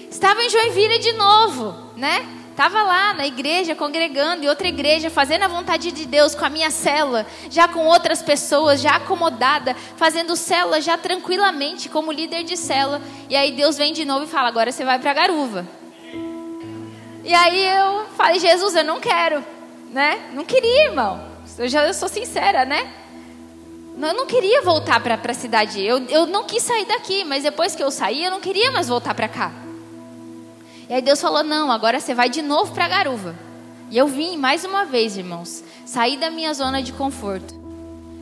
Estava 0.09 0.41
em 0.41 0.49
Joinville 0.49 0.97
de 0.99 1.13
novo, 1.13 1.75
né? 1.97 2.25
Estava 2.55 2.83
lá 2.83 3.13
na 3.13 3.27
igreja, 3.27 3.75
congregando, 3.75 4.45
em 4.45 4.47
outra 4.47 4.65
igreja, 4.65 5.09
fazendo 5.09 5.43
a 5.43 5.47
vontade 5.49 5.91
de 5.91 6.05
Deus 6.05 6.33
com 6.33 6.45
a 6.45 6.49
minha 6.49 6.71
célula, 6.71 7.27
já 7.49 7.67
com 7.67 7.85
outras 7.85 8.23
pessoas, 8.23 8.79
já 8.79 8.95
acomodada, 8.95 9.75
fazendo 9.97 10.37
célula 10.37 10.79
já 10.79 10.97
tranquilamente, 10.97 11.89
como 11.89 12.13
líder 12.13 12.45
de 12.45 12.55
célula. 12.55 13.01
E 13.29 13.35
aí 13.35 13.51
Deus 13.51 13.75
vem 13.75 13.91
de 13.91 14.05
novo 14.05 14.23
e 14.23 14.27
fala: 14.29 14.47
agora 14.47 14.71
você 14.71 14.85
vai 14.85 14.97
para 14.97 15.13
Garuva. 15.13 15.67
E 17.25 17.33
aí 17.33 17.65
eu 17.65 18.05
falei: 18.15 18.39
Jesus, 18.39 18.73
eu 18.73 18.85
não 18.85 19.01
quero, 19.01 19.43
né? 19.91 20.29
Não 20.31 20.45
queria, 20.45 20.85
irmão. 20.85 21.27
Eu 21.57 21.67
já 21.67 21.85
eu 21.85 21.93
sou 21.93 22.07
sincera, 22.07 22.63
né? 22.63 22.89
Eu 24.01 24.13
não 24.13 24.25
queria 24.25 24.61
voltar 24.61 25.01
para 25.01 25.19
a 25.21 25.33
cidade. 25.33 25.85
Eu, 25.85 26.05
eu 26.05 26.25
não 26.25 26.45
quis 26.45 26.63
sair 26.63 26.85
daqui, 26.85 27.25
mas 27.25 27.43
depois 27.43 27.75
que 27.75 27.83
eu 27.83 27.91
saí, 27.91 28.23
eu 28.23 28.31
não 28.31 28.39
queria 28.39 28.71
mais 28.71 28.87
voltar 28.87 29.13
para 29.13 29.27
cá. 29.27 29.64
E 30.89 30.93
aí 30.93 31.01
Deus 31.01 31.19
falou: 31.19 31.43
Não, 31.43 31.71
agora 31.71 31.99
você 31.99 32.13
vai 32.13 32.29
de 32.29 32.41
novo 32.41 32.73
para 32.73 32.87
Garuva. 32.87 33.35
E 33.89 33.97
eu 33.97 34.07
vim 34.07 34.37
mais 34.37 34.63
uma 34.65 34.83
vez, 34.83 35.17
irmãos, 35.17 35.63
sair 35.85 36.17
da 36.17 36.29
minha 36.29 36.53
zona 36.53 36.81
de 36.81 36.91
conforto. 36.93 37.53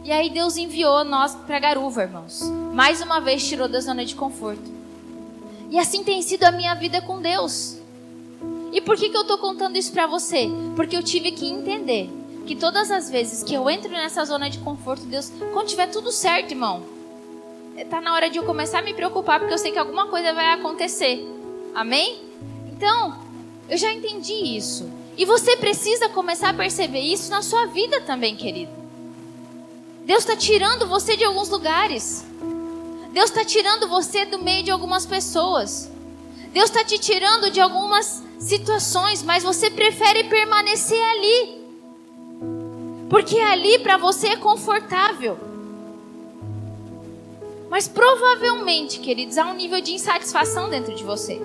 E 0.04 0.12
aí 0.12 0.30
Deus 0.30 0.58
enviou 0.58 1.04
nós 1.06 1.34
para 1.34 1.60
Garuva, 1.60 2.04
irmãos. 2.04 2.42
Mais 2.74 3.02
uma 3.02 3.20
vez 3.20 3.48
tirou 3.48 3.68
da 3.68 3.80
zona 3.80 4.04
de 4.04 4.16
conforto. 4.16 4.72
E 5.70 5.80
assim 5.80 6.04
tem 6.04 6.22
sido 6.22 6.44
a 6.44 6.52
minha 6.52 6.76
vida 6.76 7.02
com 7.02 7.22
Deus. 7.22 7.78
E 8.72 8.82
por 8.82 8.98
que, 8.98 9.10
que 9.10 9.16
eu 9.16 9.22
estou 9.22 9.38
contando 9.38 9.78
isso 9.78 9.94
para 9.94 10.06
você? 10.06 10.50
Porque 10.76 10.98
eu 10.98 11.04
tive 11.04 11.32
que 11.32 11.48
entender 11.50 12.10
que 12.46 12.56
todas 12.56 12.92
as 12.92 13.10
vezes 13.10 13.44
que 13.44 13.54
eu 13.54 13.70
entro 13.70 13.90
nessa 13.90 14.26
zona 14.26 14.50
de 14.50 14.60
conforto, 14.60 15.06
Deus, 15.06 15.32
quando 15.54 15.68
tiver 15.68 15.88
tudo 15.88 16.12
certo, 16.12 16.52
irmão, 16.52 16.84
está 17.78 18.02
na 18.02 18.14
hora 18.14 18.30
de 18.30 18.38
eu 18.38 18.44
começar 18.44 18.80
a 18.80 18.82
me 18.82 18.94
preocupar, 18.94 19.40
porque 19.40 19.54
eu 19.54 19.58
sei 19.58 19.72
que 19.72 19.80
alguma 19.80 20.08
coisa 20.08 20.34
vai 20.34 20.52
acontecer. 20.52 21.26
Amém? 21.74 22.33
Então, 22.76 23.16
eu 23.70 23.78
já 23.78 23.94
entendi 23.94 24.34
isso. 24.34 24.90
E 25.16 25.26
você 25.26 25.56
precisa 25.58 26.10
começar 26.10 26.50
a 26.50 26.54
perceber 26.54 27.02
isso 27.02 27.30
na 27.30 27.44
sua 27.44 27.68
vida 27.68 28.02
também, 28.02 28.36
querido. 28.36 28.72
Deus 30.06 30.20
está 30.20 30.36
tirando 30.36 30.88
você 30.88 31.16
de 31.16 31.24
alguns 31.24 31.50
lugares. 31.50 32.26
Deus 33.12 33.30
está 33.30 33.46
tirando 33.46 33.88
você 33.88 34.26
do 34.26 34.40
meio 34.40 34.64
de 34.64 34.72
algumas 34.72 35.06
pessoas. 35.06 35.90
Deus 36.52 36.66
está 36.66 36.84
te 36.84 36.98
tirando 36.98 37.52
de 37.52 37.62
algumas 37.62 38.24
situações, 38.40 39.22
mas 39.22 39.44
você 39.44 39.70
prefere 39.70 40.24
permanecer 40.24 41.02
ali. 41.12 41.62
Porque 43.08 43.40
ali 43.40 43.78
para 43.80 43.98
você 43.98 44.30
é 44.30 44.36
confortável. 44.36 45.38
Mas 47.70 47.88
provavelmente, 47.88 49.00
queridos, 49.00 49.38
há 49.38 49.46
um 49.46 49.54
nível 49.54 49.80
de 49.80 49.94
insatisfação 49.94 50.70
dentro 50.70 50.96
de 50.96 51.04
você. 51.04 51.40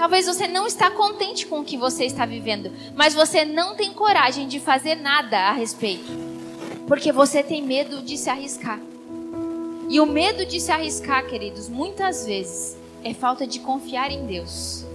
Talvez 0.00 0.24
você 0.24 0.48
não 0.48 0.66
está 0.66 0.90
contente 0.90 1.44
com 1.44 1.60
o 1.60 1.64
que 1.64 1.76
você 1.76 2.06
está 2.06 2.24
vivendo, 2.24 2.72
mas 2.96 3.12
você 3.12 3.44
não 3.44 3.74
tem 3.74 3.92
coragem 3.92 4.48
de 4.48 4.58
fazer 4.58 4.94
nada 4.94 5.36
a 5.36 5.52
respeito. 5.52 6.10
Porque 6.88 7.12
você 7.12 7.42
tem 7.42 7.60
medo 7.60 8.00
de 8.00 8.16
se 8.16 8.30
arriscar. 8.30 8.80
E 9.90 10.00
o 10.00 10.06
medo 10.06 10.46
de 10.46 10.58
se 10.58 10.72
arriscar, 10.72 11.26
queridos, 11.26 11.68
muitas 11.68 12.24
vezes 12.24 12.78
é 13.04 13.12
falta 13.12 13.46
de 13.46 13.58
confiar 13.58 14.10
em 14.10 14.24
Deus. 14.24 14.86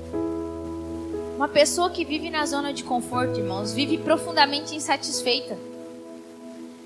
Uma 1.35 1.49
pessoa 1.49 1.91
que 1.91 2.03
vive 2.03 2.31
na 2.31 2.43
zona 2.47 2.73
de 2.73 2.83
conforto, 2.83 3.39
irmãos, 3.39 3.73
vive 3.73 3.99
profundamente 3.99 4.75
insatisfeita. 4.75 5.55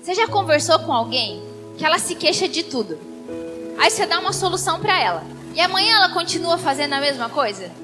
Você 0.02 0.14
já 0.14 0.28
conversou 0.28 0.78
com 0.80 0.92
alguém 0.92 1.42
que 1.78 1.86
ela 1.86 1.98
se 1.98 2.14
queixa 2.14 2.46
de 2.46 2.64
tudo? 2.64 2.98
Aí 3.78 3.90
você 3.90 4.04
dá 4.04 4.20
uma 4.20 4.34
solução 4.34 4.78
para 4.78 5.02
ela. 5.02 5.24
E 5.54 5.60
amanhã 5.62 5.96
ela 5.96 6.10
continua 6.10 6.58
fazendo 6.58 6.92
a 6.92 7.00
mesma 7.00 7.30
coisa? 7.30 7.79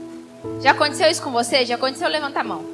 Já 0.62 0.72
aconteceu 0.72 1.10
isso 1.10 1.22
com 1.22 1.30
você? 1.30 1.64
Já 1.64 1.76
aconteceu? 1.76 2.08
Levanta 2.08 2.40
a 2.40 2.44
mão. 2.44 2.64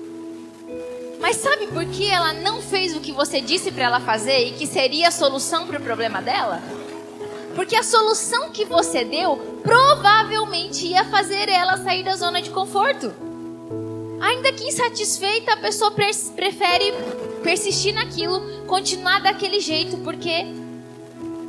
Mas 1.20 1.36
sabe 1.36 1.68
por 1.68 1.84
que 1.84 2.10
ela 2.10 2.32
não 2.32 2.60
fez 2.60 2.96
o 2.96 3.00
que 3.00 3.12
você 3.12 3.40
disse 3.40 3.70
para 3.70 3.84
ela 3.84 4.00
fazer 4.00 4.48
e 4.48 4.52
que 4.52 4.66
seria 4.66 5.08
a 5.08 5.12
solução 5.12 5.66
para 5.66 5.78
o 5.78 5.82
problema 5.82 6.20
dela? 6.20 6.60
Porque 7.54 7.76
a 7.76 7.82
solução 7.82 8.50
que 8.50 8.64
você 8.64 9.04
deu 9.04 9.36
provavelmente 9.62 10.86
ia 10.86 11.04
fazer 11.04 11.48
ela 11.48 11.76
sair 11.76 12.02
da 12.02 12.16
zona 12.16 12.42
de 12.42 12.50
conforto. 12.50 13.12
Ainda 14.20 14.52
que 14.52 14.64
insatisfeita, 14.64 15.52
a 15.52 15.56
pessoa 15.56 15.90
prefere 15.90 16.92
persistir 17.42 17.94
naquilo, 17.94 18.64
continuar 18.66 19.20
daquele 19.20 19.60
jeito, 19.60 19.98
porque 19.98 20.46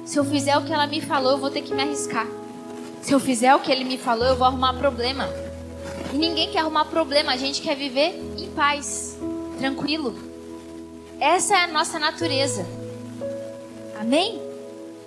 se 0.06 0.20
eu 0.20 0.26
fizer 0.26 0.58
o 0.58 0.64
que 0.64 0.74
ela 0.74 0.88
me 0.88 1.00
falou, 1.00 1.32
eu 1.34 1.38
vou 1.38 1.50
ter 1.50 1.62
que 1.62 1.74
me 1.74 1.82
arriscar. 1.82 2.28
Se 3.02 3.14
eu 3.14 3.20
fizer 3.20 3.56
o 3.56 3.60
que 3.60 3.72
ele 3.72 3.84
me 3.84 3.98
falou, 3.98 4.28
eu 4.28 4.36
vou 4.36 4.46
arrumar 4.46 4.74
problema. 4.74 5.28
E 6.14 6.16
ninguém 6.16 6.52
quer 6.52 6.60
arrumar 6.60 6.86
problema, 6.86 7.32
a 7.32 7.38
gente 7.38 7.60
quer 7.60 7.76
viver 7.76 8.14
em 8.38 8.48
paz, 8.52 9.18
tranquilo. 9.58 10.14
Essa 11.20 11.56
é 11.56 11.64
a 11.64 11.68
nossa 11.68 11.98
natureza. 11.98 12.64
Amém? 14.00 14.40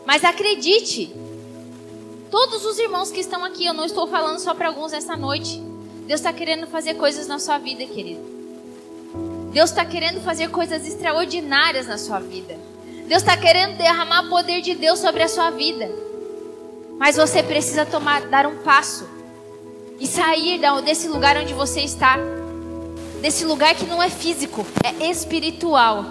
Mas 0.05 0.25
acredite, 0.25 1.15
todos 2.29 2.65
os 2.65 2.77
irmãos 2.81 3.13
que 3.13 3.21
estão 3.21 3.45
aqui, 3.45 3.65
eu 3.65 3.73
não 3.73 3.85
estou 3.85 4.09
falando 4.09 4.41
só 4.41 4.53
para 4.53 4.67
alguns 4.67 4.93
essa 4.93 5.17
noite. 5.17 5.63
Deus 6.09 6.19
está 6.19 6.33
querendo 6.33 6.67
fazer 6.67 6.95
coisas 6.95 7.29
na 7.29 7.39
sua 7.39 7.59
vida, 7.59 7.87
querido. 7.87 8.23
Deus 9.53 9.71
está 9.71 9.85
querendo 9.85 10.21
fazer 10.23 10.51
coisas 10.51 10.85
extraordinárias 10.85 11.87
na 11.87 11.99
sua 11.99 12.19
vida. 12.19 12.59
Deus 13.07 13.23
está 13.23 13.37
querendo 13.37 13.77
derramar 13.77 14.27
o 14.27 14.29
poder 14.29 14.61
de 14.61 14.75
Deus 14.75 14.99
sobre 14.99 15.23
a 15.23 15.29
sua 15.29 15.51
vida. 15.51 15.89
Mas 16.99 17.17
você 17.17 17.45
precisa 17.45 17.87
tomar, 17.87 18.23
dar 18.23 18.45
um 18.45 18.57
passo 18.65 19.16
e 19.99 20.07
sair 20.07 20.61
desse 20.85 21.09
lugar 21.09 21.37
onde 21.37 21.55
você 21.55 21.81
está. 21.81 22.19
Desse 23.21 23.45
lugar 23.45 23.75
que 23.75 23.87
não 23.87 24.03
é 24.03 24.11
físico, 24.11 24.67
é 24.85 25.11
espiritual. 25.11 26.05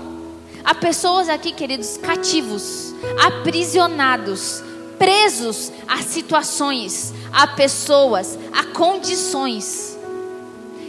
Há 0.63 0.73
pessoas 0.73 1.29
aqui, 1.29 1.51
queridos, 1.51 1.97
cativos, 1.97 2.95
aprisionados, 3.23 4.63
presos 4.97 5.71
a 5.87 6.01
situações, 6.01 7.13
a 7.31 7.45
pessoas, 7.45 8.37
a 8.51 8.63
condições. 8.63 9.97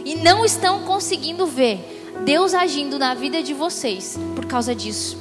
E 0.03 0.15
não 0.15 0.43
estão 0.43 0.83
conseguindo 0.83 1.45
ver 1.45 1.79
Deus 2.25 2.53
agindo 2.53 2.97
na 2.97 3.13
vida 3.13 3.43
de 3.43 3.53
vocês 3.53 4.17
por 4.35 4.45
causa 4.45 4.73
disso. 4.73 5.17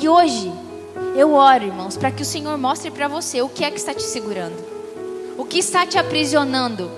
E 0.00 0.08
hoje, 0.08 0.52
eu 1.16 1.32
oro, 1.34 1.64
irmãos, 1.64 1.96
para 1.96 2.12
que 2.12 2.22
o 2.22 2.26
Senhor 2.26 2.56
mostre 2.56 2.90
para 2.90 3.08
você 3.08 3.42
o 3.42 3.48
que 3.48 3.64
é 3.64 3.70
que 3.70 3.78
está 3.78 3.92
te 3.92 4.02
segurando. 4.02 4.77
Que 5.48 5.58
está 5.58 5.86
te 5.86 5.98
aprisionando? 5.98 6.90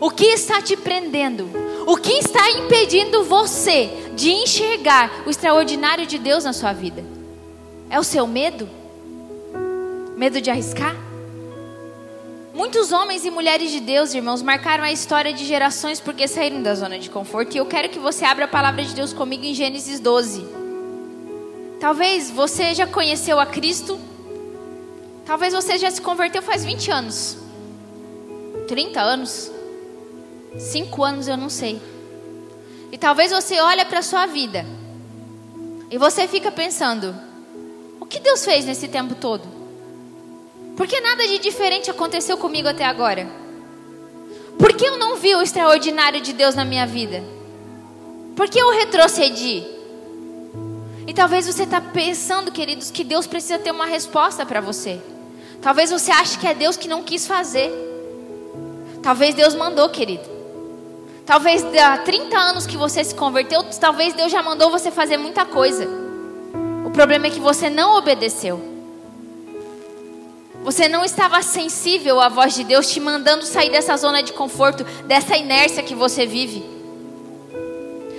O 0.00 0.10
que 0.10 0.26
está 0.26 0.60
te 0.60 0.76
prendendo? 0.76 1.48
O 1.86 1.96
que 1.96 2.12
está 2.12 2.50
impedindo 2.50 3.24
você 3.24 3.90
de 4.14 4.30
enxergar 4.30 5.22
o 5.26 5.30
extraordinário 5.30 6.06
de 6.06 6.18
Deus 6.18 6.44
na 6.44 6.52
sua 6.52 6.72
vida? 6.72 7.04
É 7.88 7.98
o 7.98 8.04
seu 8.04 8.26
medo? 8.26 8.68
Medo 10.16 10.40
de 10.40 10.50
arriscar? 10.50 10.96
Muitos 12.54 12.90
homens 12.90 13.24
e 13.24 13.30
mulheres 13.30 13.70
de 13.70 13.80
Deus, 13.80 14.14
irmãos, 14.14 14.40
marcaram 14.40 14.82
a 14.82 14.90
história 14.90 15.32
de 15.32 15.44
gerações 15.44 16.00
porque 16.00 16.26
saíram 16.26 16.62
da 16.62 16.74
zona 16.74 16.98
de 16.98 17.10
conforto. 17.10 17.54
E 17.54 17.58
eu 17.58 17.66
quero 17.66 17.88
que 17.88 17.98
você 17.98 18.24
abra 18.24 18.46
a 18.46 18.48
palavra 18.48 18.82
de 18.82 18.94
Deus 18.94 19.12
comigo 19.12 19.44
em 19.44 19.54
Gênesis 19.54 20.00
12. 20.00 20.46
Talvez 21.78 22.30
você 22.30 22.74
já 22.74 22.86
conheceu 22.86 23.38
a 23.38 23.46
Cristo. 23.46 23.98
Talvez 25.26 25.52
você 25.52 25.76
já 25.76 25.90
se 25.90 26.00
converteu 26.00 26.40
faz 26.40 26.64
20 26.64 26.90
anos. 26.90 27.45
30 28.66 29.00
anos, 29.00 29.50
5 30.58 31.04
anos, 31.04 31.28
eu 31.28 31.36
não 31.36 31.48
sei. 31.48 31.80
E 32.90 32.98
talvez 32.98 33.30
você 33.30 33.60
olhe 33.60 33.84
para 33.84 33.98
a 33.98 34.02
sua 34.02 34.26
vida 34.26 34.64
e 35.90 35.98
você 35.98 36.26
fica 36.26 36.50
pensando: 36.50 37.14
o 38.00 38.06
que 38.06 38.20
Deus 38.20 38.44
fez 38.44 38.64
nesse 38.64 38.88
tempo 38.88 39.14
todo? 39.14 39.56
Por 40.76 40.86
que 40.86 41.00
nada 41.00 41.26
de 41.26 41.38
diferente 41.38 41.90
aconteceu 41.90 42.36
comigo 42.36 42.68
até 42.68 42.84
agora? 42.84 43.26
Por 44.58 44.72
que 44.74 44.84
eu 44.84 44.98
não 44.98 45.16
vi 45.16 45.34
o 45.34 45.42
extraordinário 45.42 46.20
de 46.20 46.32
Deus 46.32 46.54
na 46.54 46.64
minha 46.64 46.86
vida? 46.86 47.22
Por 48.34 48.48
que 48.48 48.58
eu 48.58 48.70
retrocedi? 48.70 49.64
E 51.06 51.14
talvez 51.14 51.46
você 51.46 51.62
está 51.62 51.80
pensando, 51.80 52.50
queridos, 52.50 52.90
que 52.90 53.04
Deus 53.04 53.26
precisa 53.26 53.58
ter 53.58 53.70
uma 53.70 53.86
resposta 53.86 54.44
para 54.44 54.60
você. 54.60 55.00
Talvez 55.62 55.90
você 55.90 56.10
ache 56.10 56.38
que 56.38 56.46
é 56.46 56.54
Deus 56.54 56.76
que 56.76 56.88
não 56.88 57.02
quis 57.02 57.26
fazer. 57.26 57.70
Talvez 59.06 59.36
Deus 59.36 59.54
mandou, 59.54 59.88
querido. 59.88 60.24
Talvez 61.24 61.64
há 61.76 61.96
30 61.98 62.36
anos 62.36 62.66
que 62.66 62.76
você 62.76 63.04
se 63.04 63.14
converteu, 63.14 63.62
talvez 63.80 64.14
Deus 64.14 64.32
já 64.32 64.42
mandou 64.42 64.68
você 64.68 64.90
fazer 64.90 65.16
muita 65.16 65.44
coisa. 65.44 65.88
O 66.84 66.90
problema 66.90 67.28
é 67.28 67.30
que 67.30 67.38
você 67.38 67.70
não 67.70 67.96
obedeceu. 67.96 68.60
Você 70.64 70.88
não 70.88 71.04
estava 71.04 71.40
sensível 71.40 72.20
à 72.20 72.28
voz 72.28 72.56
de 72.56 72.64
Deus 72.64 72.90
te 72.90 72.98
mandando 72.98 73.46
sair 73.46 73.70
dessa 73.70 73.96
zona 73.96 74.24
de 74.24 74.32
conforto, 74.32 74.82
dessa 75.04 75.36
inércia 75.36 75.84
que 75.84 75.94
você 75.94 76.26
vive. 76.26 76.64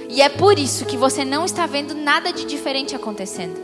E 0.08 0.22
é 0.22 0.30
por 0.30 0.58
isso 0.58 0.86
que 0.86 0.96
você 0.96 1.26
não 1.26 1.44
está 1.44 1.66
vendo 1.66 1.94
nada 1.94 2.32
de 2.32 2.46
diferente 2.46 2.96
acontecendo. 2.96 3.60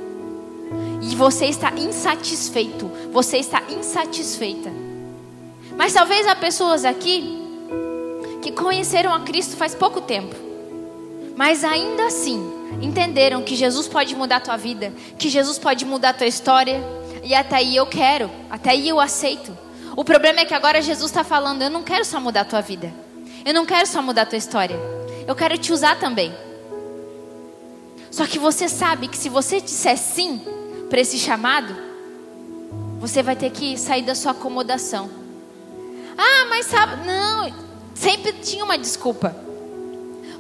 E 1.01 1.15
você 1.15 1.45
está 1.45 1.71
insatisfeito, 1.71 2.91
você 3.13 3.37
está 3.37 3.63
insatisfeita. 3.69 4.92
Mas 5.77 5.93
talvez 5.93 6.27
há 6.27 6.35
pessoas 6.35 6.85
aqui 6.85 7.41
que 8.41 8.51
conheceram 8.51 9.13
a 9.13 9.21
Cristo 9.21 9.55
faz 9.55 9.73
pouco 9.73 10.01
tempo, 10.01 10.35
mas 11.35 11.63
ainda 11.63 12.05
assim 12.05 12.51
entenderam 12.81 13.41
que 13.41 13.55
Jesus 13.55 13.87
pode 13.87 14.15
mudar 14.15 14.37
a 14.37 14.41
tua 14.41 14.57
vida, 14.57 14.93
que 15.17 15.29
Jesus 15.29 15.57
pode 15.57 15.85
mudar 15.85 16.09
a 16.09 16.13
tua 16.13 16.27
história, 16.27 16.81
e 17.23 17.33
até 17.33 17.55
aí 17.57 17.75
eu 17.75 17.85
quero, 17.85 18.29
até 18.49 18.71
aí 18.71 18.89
eu 18.89 18.99
aceito. 18.99 19.57
O 19.95 20.03
problema 20.03 20.41
é 20.41 20.45
que 20.45 20.53
agora 20.53 20.81
Jesus 20.81 21.09
está 21.09 21.23
falando: 21.23 21.61
eu 21.61 21.69
não 21.69 21.83
quero 21.83 22.03
só 22.03 22.19
mudar 22.19 22.41
a 22.41 22.45
tua 22.45 22.61
vida, 22.61 22.93
eu 23.45 23.53
não 23.53 23.65
quero 23.65 23.87
só 23.87 24.01
mudar 24.01 24.23
a 24.23 24.25
tua 24.25 24.37
história, 24.37 24.77
eu 25.25 25.35
quero 25.35 25.57
te 25.57 25.71
usar 25.71 25.97
também. 25.97 26.33
Só 28.11 28.27
que 28.27 28.37
você 28.37 28.69
sabe 28.69 29.07
que 29.07 29.17
se 29.17 29.29
você 29.29 29.59
disser 29.59 29.97
sim 29.97 30.41
para 30.89 30.99
esse 30.99 31.17
chamado, 31.17 31.75
você 32.99 33.23
vai 33.23 33.35
ter 33.35 33.49
que 33.49 33.75
sair 33.77 34.03
da 34.03 34.13
sua 34.13 34.33
acomodação. 34.33 35.22
Ah, 36.17 36.45
mas 36.49 36.65
sabe, 36.65 37.05
não, 37.05 37.53
sempre 37.93 38.33
tinha 38.33 38.63
uma 38.63 38.77
desculpa. 38.77 39.35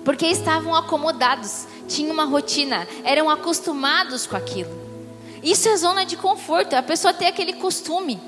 Porque 0.03 0.25
estavam 0.27 0.75
acomodados, 0.75 1.65
tinham 1.87 2.11
uma 2.11 2.25
rotina, 2.25 2.87
eram 3.03 3.29
acostumados 3.29 4.27
com 4.27 4.35
aquilo. 4.35 4.71
Isso 5.41 5.67
é 5.67 5.77
zona 5.77 6.05
de 6.05 6.15
conforto, 6.15 6.73
a 6.73 6.83
pessoa 6.83 7.13
tem 7.13 7.27
aquele 7.27 7.53
costume. 7.53 8.19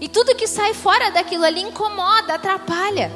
E 0.00 0.08
tudo 0.08 0.34
que 0.34 0.46
sai 0.48 0.74
fora 0.74 1.10
daquilo 1.10 1.44
ali 1.44 1.62
incomoda, 1.62 2.34
atrapalha. 2.34 3.12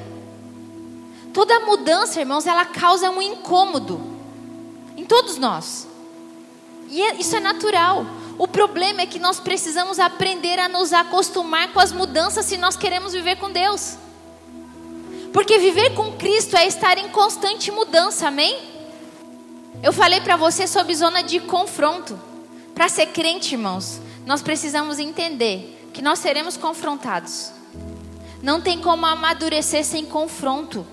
Toda 1.33 1.61
mudança, 1.61 2.21
irmãos, 2.21 2.47
ela 2.47 2.65
causa 2.65 3.11
um 3.11 3.21
incômodo 3.21 4.01
em 4.97 5.05
todos 5.05 5.37
nós. 5.37 5.87
E 6.89 7.03
é, 7.03 7.17
isso 7.17 7.35
é 7.37 7.41
natural. 7.41 8.07
O 8.39 8.47
problema 8.47 9.01
é 9.01 9.07
que 9.07 9.19
nós 9.19 9.41
precisamos 9.41 9.99
aprender 9.99 10.59
a 10.59 10.69
nos 10.69 10.93
acostumar 10.93 11.73
com 11.73 11.81
as 11.81 11.93
mudanças 11.93 12.45
se 12.45 12.57
nós 12.57 12.77
queremos 12.77 13.13
viver 13.13 13.37
com 13.37 13.51
Deus. 13.51 13.97
Porque 15.33 15.59
viver 15.59 15.95
com 15.95 16.13
Cristo 16.13 16.57
é 16.57 16.67
estar 16.67 16.99
em 16.99 17.09
constante 17.09 17.71
mudança, 17.71 18.29
amém? 18.29 18.59
Eu 19.83 19.93
falei 19.93 20.21
para 20.21 20.37
você 20.37 20.67
sobre 20.67 20.95
zona 20.95 21.23
de 21.23 21.41
confronto. 21.41 22.19
Para 22.75 22.89
ser 22.89 23.07
crente, 23.07 23.55
irmãos, 23.55 24.01
nós 24.27 24.43
precisamos 24.43 24.99
entender 24.99 25.89
que 25.95 26.03
nós 26.03 26.19
seremos 26.19 26.57
confrontados. 26.57 27.53
Não 28.43 28.61
tem 28.61 28.81
como 28.81 29.07
amadurecer 29.07 29.85
sem 29.85 30.05
confronto. 30.05 30.87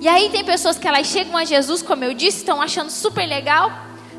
E 0.00 0.08
aí 0.08 0.28
tem 0.30 0.44
pessoas 0.44 0.76
que 0.76 0.86
elas 0.86 1.06
chegam 1.06 1.36
a 1.36 1.44
Jesus, 1.44 1.80
como 1.80 2.04
eu 2.04 2.12
disse, 2.12 2.38
estão 2.38 2.60
achando 2.60 2.90
super 2.90 3.26
legal, 3.26 3.70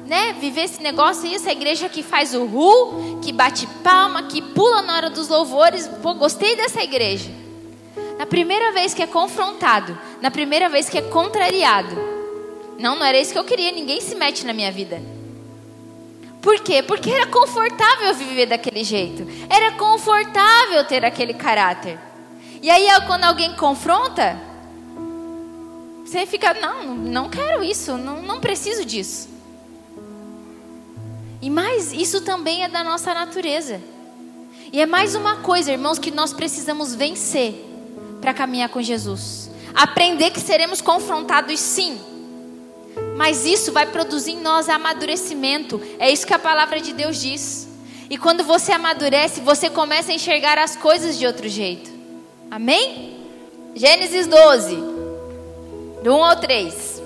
né? 0.06 0.34
Viver 0.34 0.64
esse 0.64 0.82
negócio 0.82 1.28
e 1.28 1.36
essa 1.36 1.52
igreja 1.52 1.90
que 1.90 2.04
faz 2.04 2.34
o 2.34 2.46
ru, 2.46 3.20
que 3.22 3.32
bate 3.32 3.68
palma, 3.84 4.24
que 4.24 4.42
pula 4.42 4.82
na 4.82 4.96
hora 4.96 5.10
dos 5.10 5.28
louvores. 5.28 5.88
Pô, 6.02 6.14
gostei 6.14 6.56
dessa 6.56 6.82
igreja. 6.84 7.32
Na 8.18 8.26
primeira 8.26 8.72
vez 8.72 8.94
que 8.94 9.02
é 9.02 9.08
confrontado, 9.08 9.98
na 10.22 10.30
primeira 10.30 10.70
vez 10.70 10.90
que 10.90 10.98
é 10.98 11.02
contrariado, 11.02 11.96
não, 12.80 12.96
não 12.96 13.06
era 13.06 13.20
isso 13.20 13.34
que 13.34 13.40
eu 13.40 13.44
queria, 13.44 13.72
ninguém 13.72 14.02
se 14.02 14.16
mete 14.16 14.46
na 14.46 14.54
minha 14.54 14.72
vida. 14.72 15.02
Por 16.42 16.60
quê? 16.60 16.84
Porque 16.84 17.10
era 17.10 17.26
confortável 17.28 18.14
viver 18.14 18.46
daquele 18.46 18.84
jeito, 18.84 19.26
era 19.50 19.72
confortável 19.72 20.84
ter 20.86 21.06
aquele 21.06 21.34
caráter. 21.34 21.98
E 22.62 22.70
aí, 22.70 22.88
quando 23.08 23.24
alguém 23.24 23.56
confronta, 23.56 24.40
você 26.06 26.26
fica, 26.26 26.54
não, 26.54 26.96
não 26.96 27.30
quero 27.30 27.64
isso, 27.64 27.98
não, 27.98 28.22
não 28.22 28.40
preciso 28.40 28.86
disso. 28.86 29.33
E 31.44 31.50
mais, 31.50 31.92
isso 31.92 32.22
também 32.22 32.64
é 32.64 32.70
da 32.70 32.86
nossa 32.86 33.14
natureza. 33.14 33.82
E 34.72 34.80
é 34.80 34.86
mais 34.86 35.14
uma 35.14 35.42
coisa, 35.42 35.74
irmãos, 35.74 36.00
que 36.00 36.10
nós 36.10 36.32
precisamos 36.32 36.96
vencer 36.96 37.54
para 38.22 38.34
caminhar 38.34 38.70
com 38.70 38.82
Jesus. 38.82 39.52
Aprender 39.76 40.32
que 40.32 40.40
seremos 40.40 40.80
confrontados 40.80 41.60
sim. 41.60 42.00
Mas 43.18 43.46
isso 43.46 43.74
vai 43.74 43.86
produzir 43.86 44.32
em 44.32 44.40
nós 44.40 44.70
amadurecimento. 44.70 45.82
É 46.00 46.10
isso 46.10 46.26
que 46.26 46.34
a 46.34 46.40
palavra 46.40 46.80
de 46.80 46.94
Deus 46.94 47.20
diz. 47.20 47.68
E 48.10 48.18
quando 48.18 48.46
você 48.46 48.72
amadurece, 48.72 49.42
você 49.42 49.70
começa 49.70 50.14
a 50.14 50.16
enxergar 50.16 50.58
as 50.58 50.78
coisas 50.78 51.20
de 51.20 51.28
outro 51.28 51.50
jeito. 51.50 51.92
Amém? 52.50 53.20
Gênesis 53.76 54.28
12, 54.28 54.76
do 56.02 56.16
1 56.16 56.24
ao 56.24 56.36
3. 56.38 57.04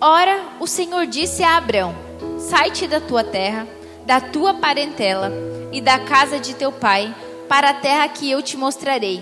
Ora, 0.00 0.42
o 0.58 0.66
Senhor 0.66 1.06
disse 1.06 1.42
a 1.42 1.58
Abraão: 1.58 2.07
Sai-te 2.38 2.86
da 2.86 3.00
tua 3.00 3.24
terra, 3.24 3.66
da 4.06 4.20
tua 4.20 4.54
parentela 4.54 5.32
e 5.72 5.80
da 5.80 5.98
casa 5.98 6.38
de 6.38 6.54
teu 6.54 6.70
pai, 6.70 7.12
para 7.48 7.70
a 7.70 7.74
terra 7.74 8.06
que 8.08 8.30
eu 8.30 8.40
te 8.40 8.56
mostrarei. 8.56 9.20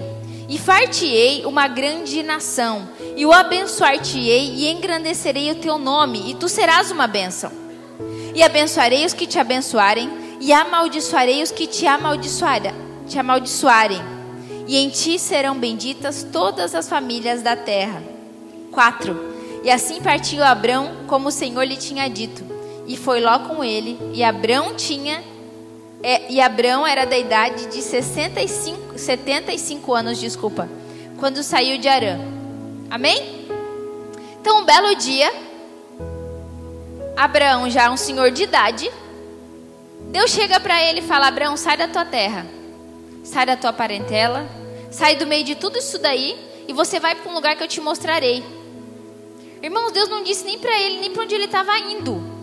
E 0.48 0.58
far-te-ei 0.58 1.44
uma 1.46 1.66
grande 1.66 2.22
nação, 2.22 2.86
e 3.16 3.24
o 3.24 3.32
abençoar-te-ei, 3.32 4.54
e 4.54 4.70
engrandecerei 4.70 5.50
o 5.50 5.56
teu 5.56 5.78
nome, 5.78 6.30
e 6.30 6.34
tu 6.34 6.48
serás 6.48 6.90
uma 6.90 7.06
bênção. 7.06 7.50
E 8.34 8.42
abençoarei 8.42 9.04
os 9.04 9.14
que 9.14 9.26
te 9.26 9.38
abençoarem, 9.38 10.10
e 10.40 10.52
amaldiçoarei 10.52 11.42
os 11.42 11.50
que 11.50 11.66
te, 11.66 11.86
amaldiçoarem, 11.86 12.72
te 13.08 13.18
amaldiçoarem. 13.18 14.02
E 14.68 14.76
em 14.76 14.90
ti 14.90 15.18
serão 15.18 15.56
benditas 15.56 16.24
todas 16.30 16.74
as 16.74 16.88
famílias 16.88 17.42
da 17.42 17.56
terra. 17.56 18.02
4. 18.70 19.34
E 19.64 19.70
assim 19.70 20.00
partiu 20.02 20.44
Abrão, 20.44 20.98
como 21.06 21.28
o 21.28 21.32
Senhor 21.32 21.64
lhe 21.64 21.76
tinha 21.76 22.08
dito. 22.08 22.55
E 22.86 22.96
foi 22.96 23.20
Ló 23.20 23.38
com 23.40 23.64
ele, 23.64 23.98
e 24.12 24.22
Abrão 24.22 24.74
tinha 24.74 25.22
é, 26.02 26.30
e 26.30 26.40
Abraão 26.40 26.86
era 26.86 27.04
da 27.04 27.18
idade 27.18 27.66
de 27.66 27.82
65, 27.82 28.98
75 28.98 29.94
anos, 29.94 30.20
desculpa, 30.20 30.68
quando 31.18 31.42
saiu 31.42 31.78
de 31.78 31.88
Arã. 31.88 32.18
Amém? 32.90 33.46
Então, 34.40 34.60
um 34.60 34.64
belo 34.64 34.94
dia, 34.94 35.32
Abraão, 37.16 37.68
já 37.68 37.90
um 37.90 37.96
senhor 37.96 38.30
de 38.30 38.44
idade, 38.44 38.90
Deus 40.12 40.30
chega 40.30 40.60
para 40.60 40.80
ele 40.82 41.00
e 41.00 41.02
fala: 41.02 41.26
Abraão, 41.26 41.56
sai 41.56 41.76
da 41.76 41.88
tua 41.88 42.04
terra, 42.04 42.46
sai 43.24 43.46
da 43.46 43.56
tua 43.56 43.72
parentela, 43.72 44.46
sai 44.90 45.16
do 45.16 45.26
meio 45.26 45.44
de 45.44 45.56
tudo 45.56 45.78
isso 45.78 45.98
daí 45.98 46.36
e 46.68 46.72
você 46.72 47.00
vai 47.00 47.14
para 47.14 47.30
um 47.30 47.34
lugar 47.34 47.56
que 47.56 47.64
eu 47.64 47.68
te 47.68 47.80
mostrarei. 47.80 48.44
Irmãos, 49.62 49.90
Deus 49.90 50.08
não 50.08 50.22
disse 50.22 50.44
nem 50.44 50.58
para 50.58 50.78
ele, 50.80 51.00
nem 51.00 51.10
para 51.10 51.22
onde 51.22 51.34
ele 51.34 51.46
estava 51.46 51.76
indo. 51.78 52.35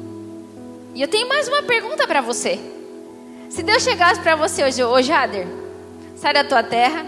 E 0.93 1.01
eu 1.01 1.07
tenho 1.07 1.27
mais 1.27 1.47
uma 1.47 1.63
pergunta 1.63 2.05
para 2.05 2.21
você. 2.21 2.59
Se 3.49 3.63
Deus 3.63 3.81
chegasse 3.81 4.21
para 4.21 4.35
você 4.35 4.63
hoje, 4.63 4.83
ô 4.83 5.01
Jader, 5.01 5.47
sai 6.15 6.33
da 6.33 6.43
tua 6.43 6.61
terra, 6.61 7.03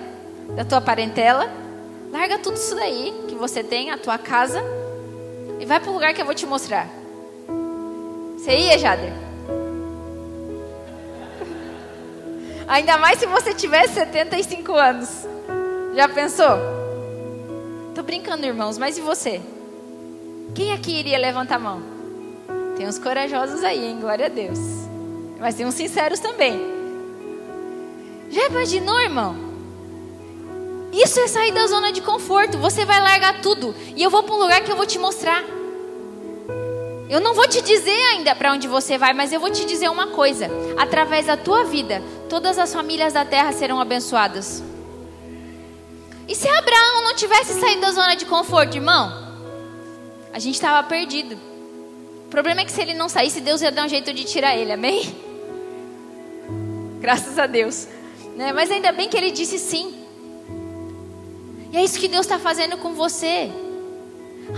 da 0.55 0.65
tua 0.65 0.81
parentela, 0.81 1.47
larga 2.11 2.39
tudo 2.39 2.55
isso 2.55 2.75
daí 2.75 3.13
que 3.27 3.35
você 3.35 3.63
tem, 3.63 3.91
a 3.91 3.97
tua 3.97 4.17
casa, 4.17 4.63
e 5.59 5.67
vai 5.67 5.79
para 5.79 5.91
o 5.91 5.93
lugar 5.93 6.15
que 6.15 6.21
eu 6.21 6.25
vou 6.25 6.33
te 6.33 6.47
mostrar. 6.47 6.89
Você 8.37 8.57
ia, 8.57 8.79
Jader? 8.79 9.13
Ainda 12.67 12.97
mais 12.97 13.19
se 13.19 13.27
você 13.27 13.53
tivesse 13.53 13.93
75 13.93 14.73
anos. 14.73 15.27
Já 15.95 16.09
pensou? 16.09 16.57
Tô 17.93 18.01
brincando, 18.01 18.47
irmãos, 18.47 18.79
mas 18.79 18.97
e 18.97 19.01
você? 19.01 19.39
Quem 20.55 20.73
aqui 20.73 20.99
iria 20.99 21.19
levantar 21.19 21.55
a 21.55 21.59
mão? 21.59 21.94
Tem 22.77 22.88
uns 22.88 22.99
corajosos 22.99 23.63
aí, 23.63 23.85
hein? 23.85 23.97
Glória 23.99 24.25
a 24.25 24.29
Deus. 24.29 24.59
Mas 25.39 25.55
tem 25.55 25.65
uns 25.65 25.75
sinceros 25.75 26.19
também. 26.19 26.59
Já 28.29 28.47
imaginou, 28.47 28.99
irmão? 28.99 29.35
Isso 30.91 31.19
é 31.19 31.27
sair 31.27 31.51
da 31.51 31.67
zona 31.67 31.91
de 31.91 32.01
conforto. 32.01 32.57
Você 32.57 32.85
vai 32.85 33.01
largar 33.01 33.41
tudo. 33.41 33.75
E 33.95 34.03
eu 34.03 34.09
vou 34.09 34.23
para 34.23 34.35
um 34.35 34.39
lugar 34.39 34.61
que 34.61 34.71
eu 34.71 34.75
vou 34.75 34.85
te 34.85 34.97
mostrar. 34.97 35.43
Eu 37.09 37.19
não 37.19 37.33
vou 37.33 37.47
te 37.47 37.61
dizer 37.61 38.01
ainda 38.11 38.33
para 38.33 38.51
onde 38.51 38.67
você 38.67 38.97
vai, 38.97 39.13
mas 39.13 39.31
eu 39.31 39.39
vou 39.39 39.51
te 39.51 39.65
dizer 39.65 39.89
uma 39.89 40.07
coisa: 40.07 40.49
através 40.77 41.27
da 41.27 41.38
tua 41.38 41.63
vida, 41.63 42.01
todas 42.27 42.57
as 42.57 42.73
famílias 42.73 43.13
da 43.13 43.23
terra 43.23 43.51
serão 43.51 43.79
abençoadas. 43.79 44.63
E 46.27 46.33
se 46.33 46.49
Abraão 46.49 47.03
não 47.03 47.15
tivesse 47.15 47.59
saído 47.59 47.81
da 47.81 47.91
zona 47.91 48.15
de 48.15 48.25
conforto, 48.25 48.75
irmão? 48.75 49.11
A 50.33 50.39
gente 50.39 50.55
estava 50.55 50.85
perdido. 50.88 51.54
O 52.25 52.29
problema 52.29 52.61
é 52.61 52.65
que 52.65 52.71
se 52.71 52.81
ele 52.81 52.93
não 52.93 53.07
saísse, 53.07 53.39
Deus 53.39 53.61
ia 53.61 53.71
dar 53.71 53.85
um 53.85 53.89
jeito 53.89 54.13
de 54.13 54.23
tirar 54.23 54.55
ele, 54.55 54.71
amém? 54.71 55.15
Graças 56.99 57.38
a 57.38 57.45
Deus. 57.45 57.88
Né? 58.35 58.51
Mas 58.51 58.69
ainda 58.71 58.91
bem 58.91 59.07
que 59.07 59.15
ele 59.15 59.31
disse 59.31 59.57
sim. 59.59 59.93
E 61.71 61.77
é 61.77 61.83
isso 61.83 61.99
que 61.99 62.07
Deus 62.07 62.25
está 62.25 62.39
fazendo 62.39 62.77
com 62.77 62.93
você. 62.93 63.49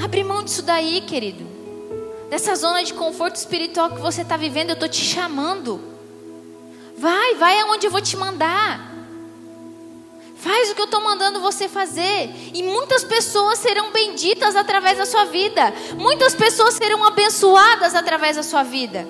Abre 0.03 0.23
mão 0.23 0.43
disso 0.43 0.61
daí, 0.61 1.01
querido. 1.01 1.45
Dessa 2.29 2.55
zona 2.55 2.83
de 2.83 2.93
conforto 2.93 3.35
espiritual 3.35 3.89
que 3.89 4.01
você 4.01 4.21
está 4.21 4.35
vivendo, 4.35 4.69
eu 4.69 4.73
estou 4.73 4.89
te 4.89 5.01
chamando. 5.01 5.81
Vai, 6.97 7.35
vai 7.35 7.59
aonde 7.61 7.87
eu 7.87 7.91
vou 7.91 8.01
te 8.01 8.17
mandar. 8.17 8.96
Faz 10.47 10.71
o 10.71 10.75
que 10.75 10.81
eu 10.81 10.85
estou 10.85 11.03
mandando 11.03 11.41
você 11.41 11.67
fazer. 11.67 12.33
E 12.53 12.63
muitas 12.63 13.03
pessoas 13.03 13.59
serão 13.59 13.91
benditas 13.91 14.55
através 14.55 14.97
da 14.97 15.05
sua 15.05 15.25
vida. 15.25 15.73
Muitas 15.97 16.33
pessoas 16.33 16.75
serão 16.75 17.03
abençoadas 17.03 17.93
através 17.93 18.37
da 18.37 18.43
sua 18.43 18.63
vida. 18.63 19.05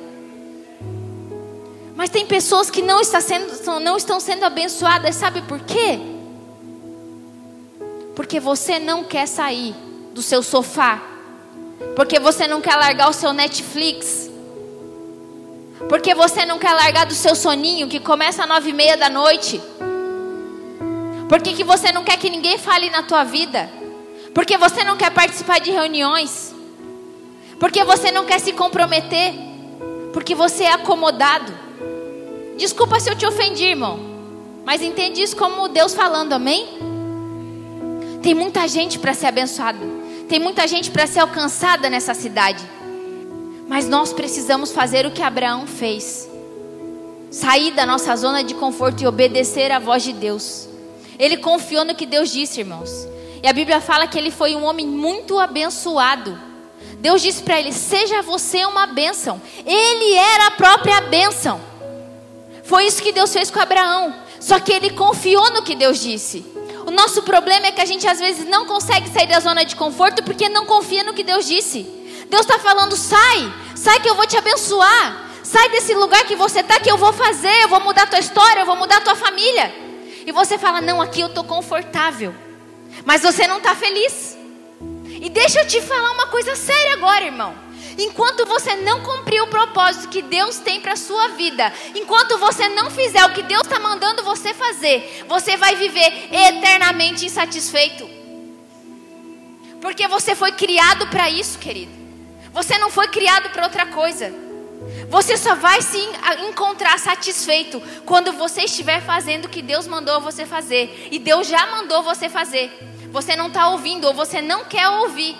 Mas 1.95 2.09
tem 2.09 2.25
pessoas 2.25 2.71
que 2.71 2.81
não, 2.81 2.99
está 2.99 3.21
sendo, 3.21 3.79
não 3.79 3.97
estão 3.97 4.19
sendo 4.19 4.45
abençoadas, 4.45 5.15
sabe 5.15 5.43
por 5.43 5.59
quê? 5.59 5.99
Porque 8.15 8.39
você 8.39 8.79
não 8.79 9.03
quer 9.03 9.27
sair 9.27 9.75
do 10.13 10.23
seu 10.23 10.41
sofá. 10.41 10.99
Porque 11.95 12.19
você 12.19 12.47
não 12.47 12.61
quer 12.61 12.77
largar 12.77 13.11
o 13.11 13.13
seu 13.13 13.31
Netflix. 13.31 14.27
Porque 15.87 16.15
você 16.15 16.47
não 16.47 16.57
quer 16.57 16.73
largar 16.73 17.05
do 17.05 17.13
seu 17.13 17.35
soninho 17.35 17.87
que 17.87 17.99
começa 17.99 18.41
às 18.41 18.49
nove 18.49 18.71
e 18.71 18.73
meia 18.73 18.97
da 18.97 19.07
noite. 19.07 19.61
Por 21.27 21.41
que, 21.41 21.53
que 21.53 21.63
você 21.63 21.91
não 21.91 22.03
quer 22.03 22.17
que 22.17 22.29
ninguém 22.29 22.57
fale 22.57 22.89
na 22.89 23.03
tua 23.03 23.23
vida? 23.23 23.69
Porque 24.33 24.57
você 24.57 24.83
não 24.83 24.95
quer 24.95 25.11
participar 25.11 25.59
de 25.59 25.71
reuniões? 25.71 26.55
Porque 27.59 27.83
você 27.83 28.11
não 28.11 28.25
quer 28.25 28.39
se 28.39 28.53
comprometer? 28.53 29.33
Porque 30.13 30.33
você 30.33 30.63
é 30.63 30.73
acomodado? 30.73 31.51
Desculpa 32.57 32.99
se 32.99 33.09
eu 33.09 33.15
te 33.15 33.25
ofendi, 33.25 33.65
irmão. 33.65 33.99
Mas 34.65 34.81
entende 34.81 35.21
isso 35.21 35.35
como 35.35 35.67
Deus 35.67 35.93
falando, 35.93 36.33
amém? 36.33 36.67
Tem 38.21 38.33
muita 38.33 38.67
gente 38.67 38.99
para 38.99 39.13
ser 39.13 39.27
abençoada. 39.27 39.79
Tem 40.27 40.39
muita 40.39 40.67
gente 40.67 40.91
para 40.91 41.07
ser 41.07 41.19
alcançada 41.19 41.89
nessa 41.89 42.13
cidade. 42.13 42.63
Mas 43.67 43.87
nós 43.87 44.13
precisamos 44.13 44.71
fazer 44.71 45.05
o 45.05 45.11
que 45.11 45.21
Abraão 45.21 45.67
fez. 45.67 46.29
Sair 47.29 47.71
da 47.71 47.85
nossa 47.85 48.15
zona 48.15 48.43
de 48.43 48.53
conforto 48.53 49.03
e 49.03 49.07
obedecer 49.07 49.71
à 49.71 49.79
voz 49.79 50.03
de 50.03 50.13
Deus. 50.13 50.66
Ele 51.19 51.37
confiou 51.37 51.83
no 51.83 51.95
que 51.95 52.05
Deus 52.05 52.31
disse, 52.31 52.59
irmãos. 52.59 53.07
E 53.41 53.47
a 53.47 53.53
Bíblia 53.53 53.79
fala 53.79 54.07
que 54.07 54.17
ele 54.17 54.31
foi 54.31 54.55
um 54.55 54.63
homem 54.63 54.85
muito 54.85 55.39
abençoado. 55.39 56.39
Deus 56.99 57.21
disse 57.21 57.41
para 57.43 57.59
ele: 57.59 57.71
Seja 57.71 58.21
você 58.21 58.65
uma 58.65 58.87
bênção. 58.87 59.41
Ele 59.65 60.13
era 60.15 60.47
a 60.47 60.51
própria 60.51 61.01
bênção. 61.01 61.61
Foi 62.63 62.85
isso 62.85 63.01
que 63.01 63.11
Deus 63.11 63.31
fez 63.31 63.49
com 63.49 63.59
Abraão. 63.59 64.13
Só 64.39 64.59
que 64.59 64.71
ele 64.71 64.91
confiou 64.91 65.51
no 65.51 65.63
que 65.63 65.75
Deus 65.75 66.01
disse. 66.01 66.45
O 66.85 66.91
nosso 66.91 67.23
problema 67.23 67.67
é 67.67 67.71
que 67.71 67.81
a 67.81 67.85
gente 67.85 68.07
às 68.07 68.19
vezes 68.19 68.45
não 68.45 68.65
consegue 68.65 69.09
sair 69.09 69.27
da 69.27 69.39
zona 69.39 69.63
de 69.63 69.75
conforto 69.75 70.23
porque 70.23 70.49
não 70.49 70.65
confia 70.65 71.03
no 71.03 71.13
que 71.13 71.23
Deus 71.23 71.47
disse. 71.47 71.83
Deus 72.29 72.41
está 72.41 72.59
falando: 72.59 72.95
sai, 72.95 73.53
sai 73.75 73.99
que 73.99 74.09
eu 74.09 74.15
vou 74.15 74.27
te 74.27 74.37
abençoar. 74.37 75.25
Sai 75.43 75.69
desse 75.69 75.93
lugar 75.93 76.25
que 76.25 76.35
você 76.35 76.59
está 76.59 76.77
que 76.79 76.91
eu 76.91 76.97
vou 76.97 77.13
fazer, 77.13 77.63
eu 77.63 77.69
vou 77.69 77.79
mudar 77.79 78.03
a 78.03 78.07
tua 78.07 78.19
história, 78.19 78.59
eu 78.61 78.65
vou 78.65 78.75
mudar 78.75 78.97
a 78.97 79.01
tua 79.01 79.15
família. 79.15 79.86
E 80.27 80.31
você 80.33 80.57
fala: 80.57 80.81
Não, 80.81 81.01
aqui 81.01 81.21
eu 81.21 81.27
estou 81.27 81.45
confortável. 81.45 82.35
Mas 83.05 83.21
você 83.21 83.47
não 83.47 83.59
está 83.59 83.73
feliz. 83.73 84.37
E 85.21 85.29
deixa 85.29 85.61
eu 85.61 85.67
te 85.67 85.81
falar 85.81 86.11
uma 86.11 86.27
coisa 86.27 86.53
séria 86.55 86.93
agora, 86.93 87.23
irmão. 87.23 87.55
Enquanto 87.97 88.45
você 88.45 88.75
não 88.75 89.01
cumprir 89.01 89.41
o 89.41 89.47
propósito 89.47 90.09
que 90.09 90.21
Deus 90.21 90.57
tem 90.57 90.81
para 90.81 90.93
a 90.93 90.97
sua 90.97 91.29
vida, 91.29 91.73
enquanto 91.95 92.37
você 92.37 92.67
não 92.69 92.91
fizer 92.91 93.25
o 93.25 93.33
que 93.33 93.41
Deus 93.41 93.63
está 93.63 93.79
mandando 93.79 94.21
você 94.21 94.53
fazer, 94.53 95.25
você 95.27 95.55
vai 95.55 95.75
viver 95.75 96.27
eternamente 96.31 97.25
insatisfeito. 97.25 98.07
Porque 99.81 100.07
você 100.07 100.35
foi 100.35 100.51
criado 100.51 101.07
para 101.07 101.29
isso, 101.29 101.57
querido. 101.57 101.91
Você 102.51 102.77
não 102.77 102.91
foi 102.91 103.07
criado 103.07 103.49
para 103.49 103.63
outra 103.63 103.85
coisa. 103.87 104.46
Você 105.09 105.37
só 105.37 105.55
vai 105.55 105.81
se 105.81 105.97
encontrar 106.47 106.99
satisfeito 106.99 107.81
quando 108.05 108.31
você 108.33 108.61
estiver 108.63 109.01
fazendo 109.01 109.45
o 109.45 109.49
que 109.49 109.61
Deus 109.61 109.87
mandou 109.87 110.21
você 110.21 110.45
fazer. 110.45 111.07
E 111.11 111.19
Deus 111.19 111.47
já 111.47 111.65
mandou 111.67 112.03
você 112.03 112.29
fazer. 112.29 112.71
Você 113.11 113.35
não 113.35 113.47
está 113.47 113.69
ouvindo 113.69 114.05
ou 114.05 114.13
você 114.13 114.41
não 114.41 114.65
quer 114.65 114.87
ouvir, 114.87 115.35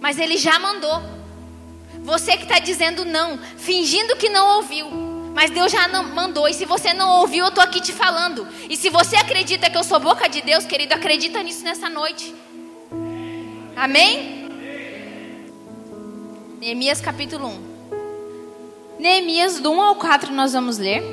mas 0.00 0.18
Ele 0.18 0.36
já 0.36 0.58
mandou. 0.58 1.02
Você 2.00 2.36
que 2.36 2.44
está 2.44 2.58
dizendo 2.58 3.04
não, 3.04 3.38
fingindo 3.56 4.16
que 4.16 4.28
não 4.28 4.56
ouviu, 4.56 4.88
mas 5.34 5.50
Deus 5.50 5.70
já 5.70 5.86
mandou. 5.88 6.48
E 6.48 6.54
se 6.54 6.64
você 6.64 6.94
não 6.94 7.20
ouviu, 7.20 7.44
eu 7.44 7.48
estou 7.48 7.62
aqui 7.62 7.80
te 7.80 7.92
falando. 7.92 8.46
E 8.68 8.76
se 8.76 8.88
você 8.88 9.16
acredita 9.16 9.68
que 9.68 9.76
eu 9.76 9.84
sou 9.84 10.00
boca 10.00 10.28
de 10.28 10.40
Deus, 10.40 10.64
querido, 10.64 10.94
acredita 10.94 11.42
nisso 11.42 11.64
nessa 11.64 11.90
noite. 11.90 12.34
Amém? 13.76 14.48
Neemias 16.60 17.00
capítulo 17.00 17.48
1. 17.48 17.77
Neemias, 18.98 19.60
do 19.60 19.70
1 19.70 19.80
ao 19.80 19.94
4, 19.94 20.32
nós 20.32 20.52
vamos 20.52 20.76
ler. 20.76 21.04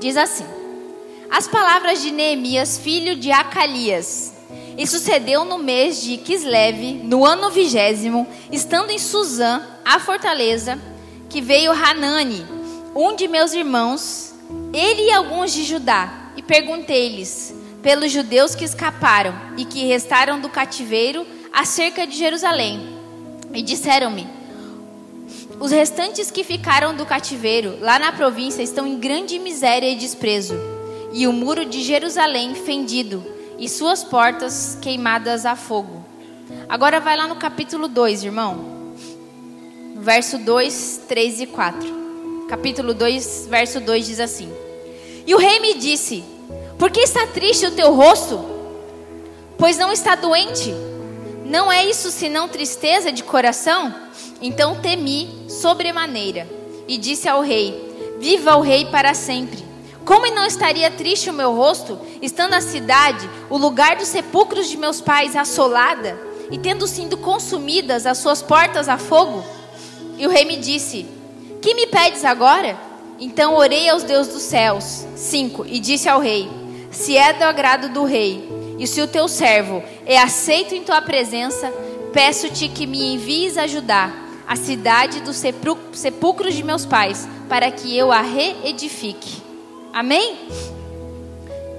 Diz 0.00 0.16
assim: 0.16 0.46
As 1.30 1.46
palavras 1.46 2.00
de 2.00 2.10
Neemias, 2.10 2.78
filho 2.78 3.14
de 3.14 3.30
Acalias. 3.30 4.32
E 4.78 4.86
sucedeu 4.86 5.44
no 5.44 5.58
mês 5.58 6.02
de 6.02 6.16
Kislev, 6.16 7.02
no 7.04 7.24
ano 7.24 7.50
vigésimo, 7.50 8.26
estando 8.50 8.90
em 8.90 8.98
Suzã, 8.98 9.62
a 9.84 9.98
fortaleza, 9.98 10.78
que 11.28 11.40
veio 11.40 11.72
Hanani, 11.72 12.46
um 12.94 13.14
de 13.14 13.26
meus 13.26 13.52
irmãos, 13.52 14.34
ele 14.72 15.08
e 15.08 15.12
alguns 15.12 15.52
de 15.52 15.64
Judá, 15.64 16.30
e 16.36 16.42
perguntei-lhes, 16.42 17.54
pelos 17.82 18.12
judeus 18.12 18.54
que 18.54 18.64
escaparam 18.64 19.34
e 19.56 19.64
que 19.64 19.86
restaram 19.86 20.40
do 20.40 20.48
cativeiro 20.48 21.26
acerca 21.52 22.06
de 22.06 22.16
Jerusalém. 22.16 22.98
E 23.54 23.62
disseram-me: 23.62 24.35
os 25.58 25.70
restantes 25.70 26.30
que 26.30 26.44
ficaram 26.44 26.94
do 26.94 27.06
cativeiro, 27.06 27.78
lá 27.80 27.98
na 27.98 28.12
província, 28.12 28.62
estão 28.62 28.86
em 28.86 28.98
grande 28.98 29.38
miséria 29.38 29.88
e 29.88 29.96
desprezo, 29.96 30.54
e 31.12 31.26
o 31.26 31.32
muro 31.32 31.64
de 31.64 31.82
Jerusalém 31.82 32.54
fendido, 32.54 33.24
e 33.58 33.68
suas 33.68 34.04
portas 34.04 34.76
queimadas 34.82 35.46
a 35.46 35.56
fogo. 35.56 36.04
Agora 36.68 37.00
vai 37.00 37.16
lá 37.16 37.26
no 37.26 37.36
capítulo 37.36 37.88
2, 37.88 38.24
irmão. 38.24 38.92
Verso 39.96 40.36
2, 40.38 41.02
3 41.08 41.40
e 41.40 41.46
4. 41.46 42.46
Capítulo 42.48 42.92
2, 42.92 43.48
verso 43.48 43.80
2 43.80 44.06
diz 44.06 44.20
assim: 44.20 44.52
E 45.26 45.34
o 45.34 45.38
rei 45.38 45.58
me 45.58 45.74
disse: 45.74 46.22
Por 46.78 46.90
que 46.90 47.00
está 47.00 47.26
triste 47.26 47.66
o 47.66 47.70
teu 47.70 47.94
rosto? 47.94 48.44
Pois 49.56 49.78
não 49.78 49.90
está 49.90 50.14
doente? 50.14 50.72
Não 51.46 51.72
é 51.72 51.84
isso 51.84 52.10
senão 52.10 52.48
tristeza 52.48 53.10
de 53.10 53.24
coração? 53.24 53.94
Então 54.40 54.80
temi 54.80 55.45
sobremaneira 55.56 56.46
e 56.86 56.96
disse 56.96 57.28
ao 57.28 57.40
rei: 57.40 58.16
Viva 58.18 58.56
o 58.56 58.60
rei 58.60 58.86
para 58.86 59.14
sempre. 59.14 59.64
Como 60.04 60.32
não 60.32 60.46
estaria 60.46 60.90
triste 60.90 61.28
o 61.28 61.32
meu 61.32 61.52
rosto, 61.52 61.98
estando 62.22 62.54
a 62.54 62.60
cidade, 62.60 63.28
o 63.50 63.58
lugar 63.58 63.96
dos 63.96 64.06
sepulcros 64.06 64.68
de 64.68 64.76
meus 64.76 65.00
pais, 65.00 65.34
assolada, 65.34 66.16
e 66.48 66.56
tendo 66.56 66.86
sido 66.86 67.16
consumidas 67.16 68.06
as 68.06 68.18
suas 68.18 68.40
portas 68.40 68.88
a 68.88 68.98
fogo? 68.98 69.44
E 70.16 70.26
o 70.26 70.30
rei 70.30 70.44
me 70.44 70.56
disse: 70.56 71.06
Que 71.60 71.74
me 71.74 71.86
pedes 71.88 72.24
agora? 72.24 72.78
Então 73.18 73.56
orei 73.56 73.88
aos 73.88 74.04
deuses 74.04 74.32
dos 74.32 74.42
céus. 74.42 75.06
5. 75.16 75.66
E 75.66 75.80
disse 75.80 76.08
ao 76.08 76.20
rei: 76.20 76.48
Se 76.90 77.16
é 77.16 77.32
do 77.32 77.42
agrado 77.42 77.88
do 77.88 78.04
rei, 78.04 78.48
e 78.78 78.86
se 78.86 79.00
o 79.00 79.08
teu 79.08 79.26
servo 79.26 79.82
é 80.04 80.18
aceito 80.18 80.74
em 80.74 80.84
tua 80.84 81.02
presença, 81.02 81.72
peço-te 82.12 82.68
que 82.68 82.86
me 82.86 83.14
envies 83.14 83.58
ajudar 83.58 84.25
a 84.46 84.54
cidade 84.54 85.20
dos 85.20 85.36
sepulcros 85.92 86.54
de 86.54 86.62
meus 86.62 86.86
pais, 86.86 87.28
para 87.48 87.70
que 87.70 87.96
eu 87.96 88.12
a 88.12 88.20
reedifique. 88.20 89.42
Amém? 89.92 90.36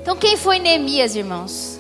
Então 0.02 0.18
quem 0.18 0.36
foi 0.36 0.60
Neemias, 0.60 1.16
irmãos? 1.16 1.80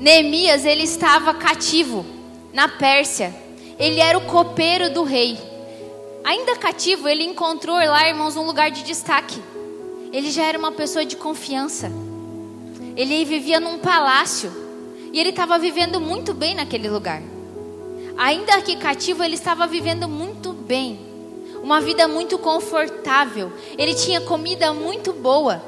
Neemias, 0.00 0.64
ele 0.64 0.82
estava 0.82 1.34
cativo 1.34 2.06
na 2.52 2.68
Pérsia. 2.68 3.34
Ele 3.78 4.00
era 4.00 4.16
o 4.16 4.22
copeiro 4.22 4.92
do 4.92 5.02
rei. 5.02 5.38
Ainda 6.24 6.56
cativo, 6.56 7.08
ele 7.08 7.24
encontrou 7.24 7.76
lá, 7.76 8.08
irmãos, 8.08 8.36
um 8.36 8.46
lugar 8.46 8.70
de 8.70 8.82
destaque. 8.82 9.42
Ele 10.12 10.30
já 10.30 10.44
era 10.44 10.58
uma 10.58 10.72
pessoa 10.72 11.04
de 11.04 11.16
confiança. 11.16 11.90
Ele 12.96 13.24
vivia 13.24 13.60
num 13.60 13.78
palácio. 13.78 14.50
E 15.12 15.20
ele 15.20 15.30
estava 15.30 15.58
vivendo 15.58 16.00
muito 16.00 16.32
bem 16.34 16.54
naquele 16.54 16.88
lugar 16.88 17.22
ainda 18.16 18.60
que 18.62 18.76
cativo, 18.76 19.22
ele 19.22 19.34
estava 19.34 19.66
vivendo 19.66 20.08
muito 20.08 20.52
bem, 20.52 20.98
uma 21.62 21.80
vida 21.80 22.06
muito 22.06 22.38
confortável. 22.38 23.52
Ele 23.76 23.94
tinha 23.94 24.20
comida 24.20 24.72
muito 24.72 25.12
boa. 25.12 25.62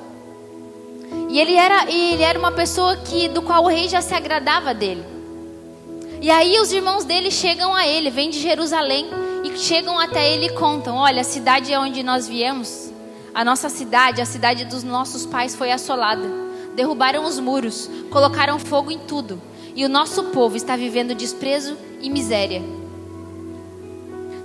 E 1.29 1.41
ele 1.41 1.55
era, 1.55 1.91
ele 1.91 2.23
era 2.23 2.39
uma 2.39 2.53
pessoa 2.53 2.97
que, 2.97 3.29
do 3.29 3.43
qual 3.43 3.65
o 3.65 3.69
rei 3.69 3.89
já 3.89 4.01
se 4.01 4.15
agradava 4.15 4.73
dele. 4.73 5.05
E 6.21 6.31
aí 6.31 6.59
os 6.61 6.73
irmãos 6.73 7.05
dele 7.05 7.31
chegam 7.31 7.75
a 7.75 7.87
ele, 7.87 8.11
vêm 8.11 8.31
de 8.31 8.41
Jerusalém 8.41 9.07
e 9.45 9.57
chegam 9.57 9.99
até 9.99 10.33
ele 10.33 10.47
e 10.47 10.53
contam: 10.55 10.97
Olha, 10.97 11.21
a 11.21 11.25
cidade 11.25 11.73
é 11.73 11.79
onde 11.79 12.03
nós 12.03 12.29
viemos, 12.29 12.93
a 13.35 13.45
nossa 13.45 13.69
cidade, 13.69 14.21
a 14.21 14.27
cidade 14.27 14.65
dos 14.65 14.83
nossos 14.83 15.25
pais 15.25 15.55
foi 15.55 15.71
assolada. 15.71 16.29
Derrubaram 16.75 17.25
os 17.25 17.39
muros, 17.39 17.91
colocaram 18.11 18.59
fogo 18.59 18.91
em 18.91 18.99
tudo, 18.99 19.41
e 19.75 19.85
o 19.85 19.89
nosso 19.89 20.25
povo 20.25 20.57
está 20.57 20.77
vivendo 20.77 21.15
desprezo 21.15 21.77
e 22.01 22.11
miséria. 22.11 22.63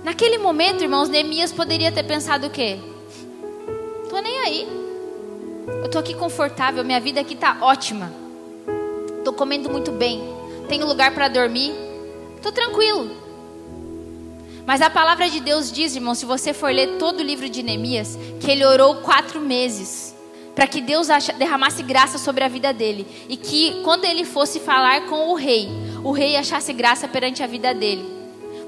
Naquele 0.02 0.38
momento, 0.38 0.82
irmãos, 0.82 1.08
Neemias 1.08 1.52
poderia 1.52 1.90
ter 1.90 2.04
pensado 2.04 2.46
o 2.46 2.50
quê? 2.50 2.78
Tô 4.08 4.20
nem 4.20 4.38
aí. 4.40 4.68
Eu 5.82 5.90
tô 5.90 5.98
aqui 5.98 6.14
confortável, 6.14 6.84
minha 6.84 7.00
vida 7.00 7.20
aqui 7.20 7.34
tá 7.34 7.58
ótima. 7.60 8.12
Tô 9.24 9.32
comendo 9.32 9.70
muito 9.70 9.90
bem. 9.90 10.22
Tenho 10.68 10.86
lugar 10.86 11.14
para 11.14 11.28
dormir. 11.28 11.72
Tô 12.42 12.52
tranquilo. 12.52 13.10
Mas 14.66 14.80
a 14.80 14.88
palavra 14.88 15.28
de 15.28 15.40
Deus 15.40 15.70
diz, 15.72 15.94
irmão, 15.96 16.14
se 16.14 16.24
você 16.24 16.52
for 16.52 16.72
ler 16.72 16.98
todo 16.98 17.20
o 17.20 17.22
livro 17.22 17.48
de 17.48 17.62
Neemias, 17.62 18.18
que 18.40 18.50
ele 18.50 18.64
orou 18.64 18.96
quatro 18.96 19.40
meses 19.40 20.13
para 20.54 20.66
que 20.66 20.80
Deus 20.80 21.08
derramasse 21.36 21.82
graça 21.82 22.16
sobre 22.16 22.44
a 22.44 22.48
vida 22.48 22.72
dele 22.72 23.06
e 23.28 23.36
que 23.36 23.82
quando 23.82 24.04
ele 24.04 24.24
fosse 24.24 24.60
falar 24.60 25.06
com 25.06 25.30
o 25.30 25.34
rei, 25.34 25.68
o 26.04 26.12
rei 26.12 26.36
achasse 26.36 26.72
graça 26.72 27.08
perante 27.08 27.42
a 27.42 27.46
vida 27.46 27.74
dele, 27.74 28.04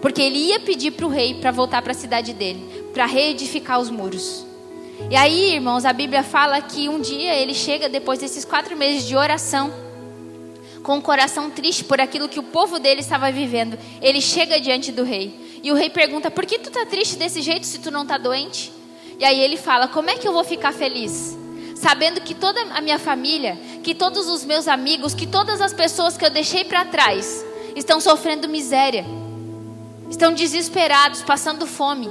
porque 0.03 0.21
ele 0.21 0.39
ia 0.39 0.61
pedir 0.61 0.93
para 0.93 1.07
o 1.07 1.11
rei 1.11 1.35
para 1.35 1.51
voltar 1.51 1.83
para 1.83 1.93
a 1.93 1.95
cidade 1.95 2.33
dele, 2.33 2.85
para 2.93 3.07
reedificar 3.07 3.79
os 3.79 3.91
muros. 3.91 4.45
E 5.11 5.15
aí, 5.15 5.55
irmãos, 5.55 5.85
a 5.85 5.93
Bíblia 5.93 6.23
fala 6.23 6.61
que 6.61 6.89
um 6.89 7.01
dia 7.01 7.35
ele 7.35 7.55
chega 7.55 7.89
depois 7.89 8.19
desses 8.19 8.45
quatro 8.45 8.77
meses 8.77 9.07
de 9.07 9.15
oração 9.15 9.73
com 10.83 10.99
o 10.99 11.03
coração 11.03 11.51
triste 11.51 11.83
por 11.83 12.01
aquilo 12.01 12.29
que 12.29 12.39
o 12.39 12.45
povo 12.45 12.79
dele 12.79 13.01
estava 13.01 13.31
vivendo, 13.33 13.77
ele 14.01 14.21
chega 14.21 14.61
diante 14.61 14.93
do 14.93 15.03
rei. 15.03 15.35
E 15.63 15.73
o 15.73 15.75
rei 15.75 15.91
pergunta: 15.91 16.31
Por 16.31 16.47
que 16.47 16.59
tu 16.59 16.69
está 16.69 16.87
triste 16.87 17.17
desse 17.17 17.43
jeito 17.43 17.67
se 17.67 17.81
tu 17.81 17.91
não 17.91 18.03
está 18.03 18.17
doente? 18.17 18.73
E 19.19 19.25
aí 19.25 19.41
ele 19.41 19.57
fala: 19.57 19.89
Como 19.89 20.09
é 20.09 20.17
que 20.17 20.27
eu 20.27 20.33
vou 20.33 20.45
ficar 20.45 20.73
feliz? 20.73 21.37
Sabendo 21.77 22.23
que 22.23 22.35
toda 22.35 22.61
a 22.75 22.81
minha 22.81 22.99
família, 22.99 23.57
que 23.83 23.95
todos 23.95 24.29
os 24.29 24.45
meus 24.45 24.67
amigos, 24.67 25.15
que 25.15 25.27
todas 25.27 25.61
as 25.61 25.75
pessoas 25.75 26.17
que 26.17 26.25
eu 26.25 26.31
deixei 26.31 26.65
para 26.65 26.87
trás 26.87 27.45
estão 27.77 28.01
sofrendo 28.01 28.49
miséria, 28.49 29.05
estão 30.11 30.33
desesperados, 30.33 31.23
passando 31.23 31.67
fome. 31.67 32.11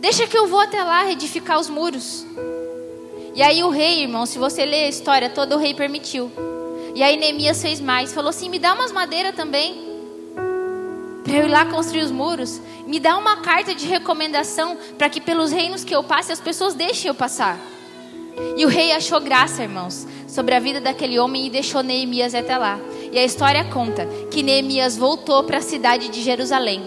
Deixa 0.00 0.26
que 0.26 0.38
eu 0.38 0.46
vou 0.46 0.60
até 0.60 0.82
lá 0.82 1.10
edificar 1.10 1.60
os 1.60 1.68
muros. 1.68 2.24
E 3.34 3.42
aí 3.42 3.62
o 3.62 3.68
rei, 3.68 4.02
irmão, 4.02 4.24
se 4.24 4.38
você 4.38 4.64
ler 4.64 4.86
a 4.86 4.88
história 4.88 5.28
toda, 5.28 5.54
o 5.54 5.60
rei 5.60 5.74
permitiu. 5.74 6.32
E 6.94 7.02
aí 7.02 7.16
Neemias 7.16 7.60
fez 7.60 7.78
mais, 7.78 8.14
falou 8.14 8.30
assim: 8.30 8.48
me 8.48 8.58
dá 8.58 8.72
umas 8.72 8.90
madeiras 8.90 9.36
também. 9.36 9.86
Para 11.22 11.34
eu 11.34 11.44
ir 11.46 11.50
lá 11.50 11.66
construir 11.66 12.02
os 12.02 12.10
muros. 12.10 12.58
Me 12.86 12.98
dá 12.98 13.18
uma 13.18 13.36
carta 13.36 13.74
de 13.74 13.86
recomendação 13.86 14.78
para 14.96 15.10
que 15.10 15.20
pelos 15.20 15.52
reinos 15.52 15.84
que 15.84 15.94
eu 15.94 16.02
passe 16.02 16.32
as 16.32 16.40
pessoas 16.40 16.74
deixem 16.74 17.08
eu 17.08 17.14
passar. 17.14 17.60
E 18.56 18.64
o 18.64 18.68
rei 18.68 18.92
achou 18.92 19.20
graça, 19.20 19.62
irmãos, 19.62 20.06
sobre 20.26 20.54
a 20.54 20.60
vida 20.60 20.80
daquele 20.80 21.18
homem 21.18 21.46
e 21.46 21.50
deixou 21.50 21.82
Neemias 21.82 22.34
até 22.34 22.56
lá. 22.56 22.78
E 23.12 23.18
a 23.18 23.24
história 23.24 23.64
conta 23.64 24.06
que 24.30 24.42
Neemias 24.42 24.96
voltou 24.96 25.42
para 25.44 25.58
a 25.58 25.62
cidade 25.62 26.08
de 26.08 26.22
Jerusalém, 26.22 26.82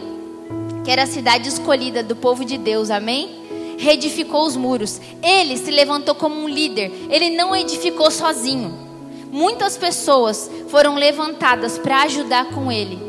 que 0.83 0.91
era 0.91 1.03
a 1.03 1.07
cidade 1.07 1.47
escolhida 1.47 2.03
do 2.03 2.15
povo 2.15 2.45
de 2.45 2.57
Deus, 2.57 2.89
amém? 2.89 3.29
Reedificou 3.77 4.45
os 4.45 4.55
muros. 4.55 5.01
Ele 5.23 5.57
se 5.57 5.71
levantou 5.71 6.13
como 6.13 6.35
um 6.35 6.47
líder. 6.47 6.91
Ele 7.09 7.29
não 7.31 7.55
edificou 7.55 8.11
sozinho 8.11 8.91
muitas 9.31 9.77
pessoas 9.77 10.51
foram 10.67 10.95
levantadas 10.95 11.77
para 11.77 12.03
ajudar 12.03 12.45
com 12.47 12.71
ele. 12.71 12.99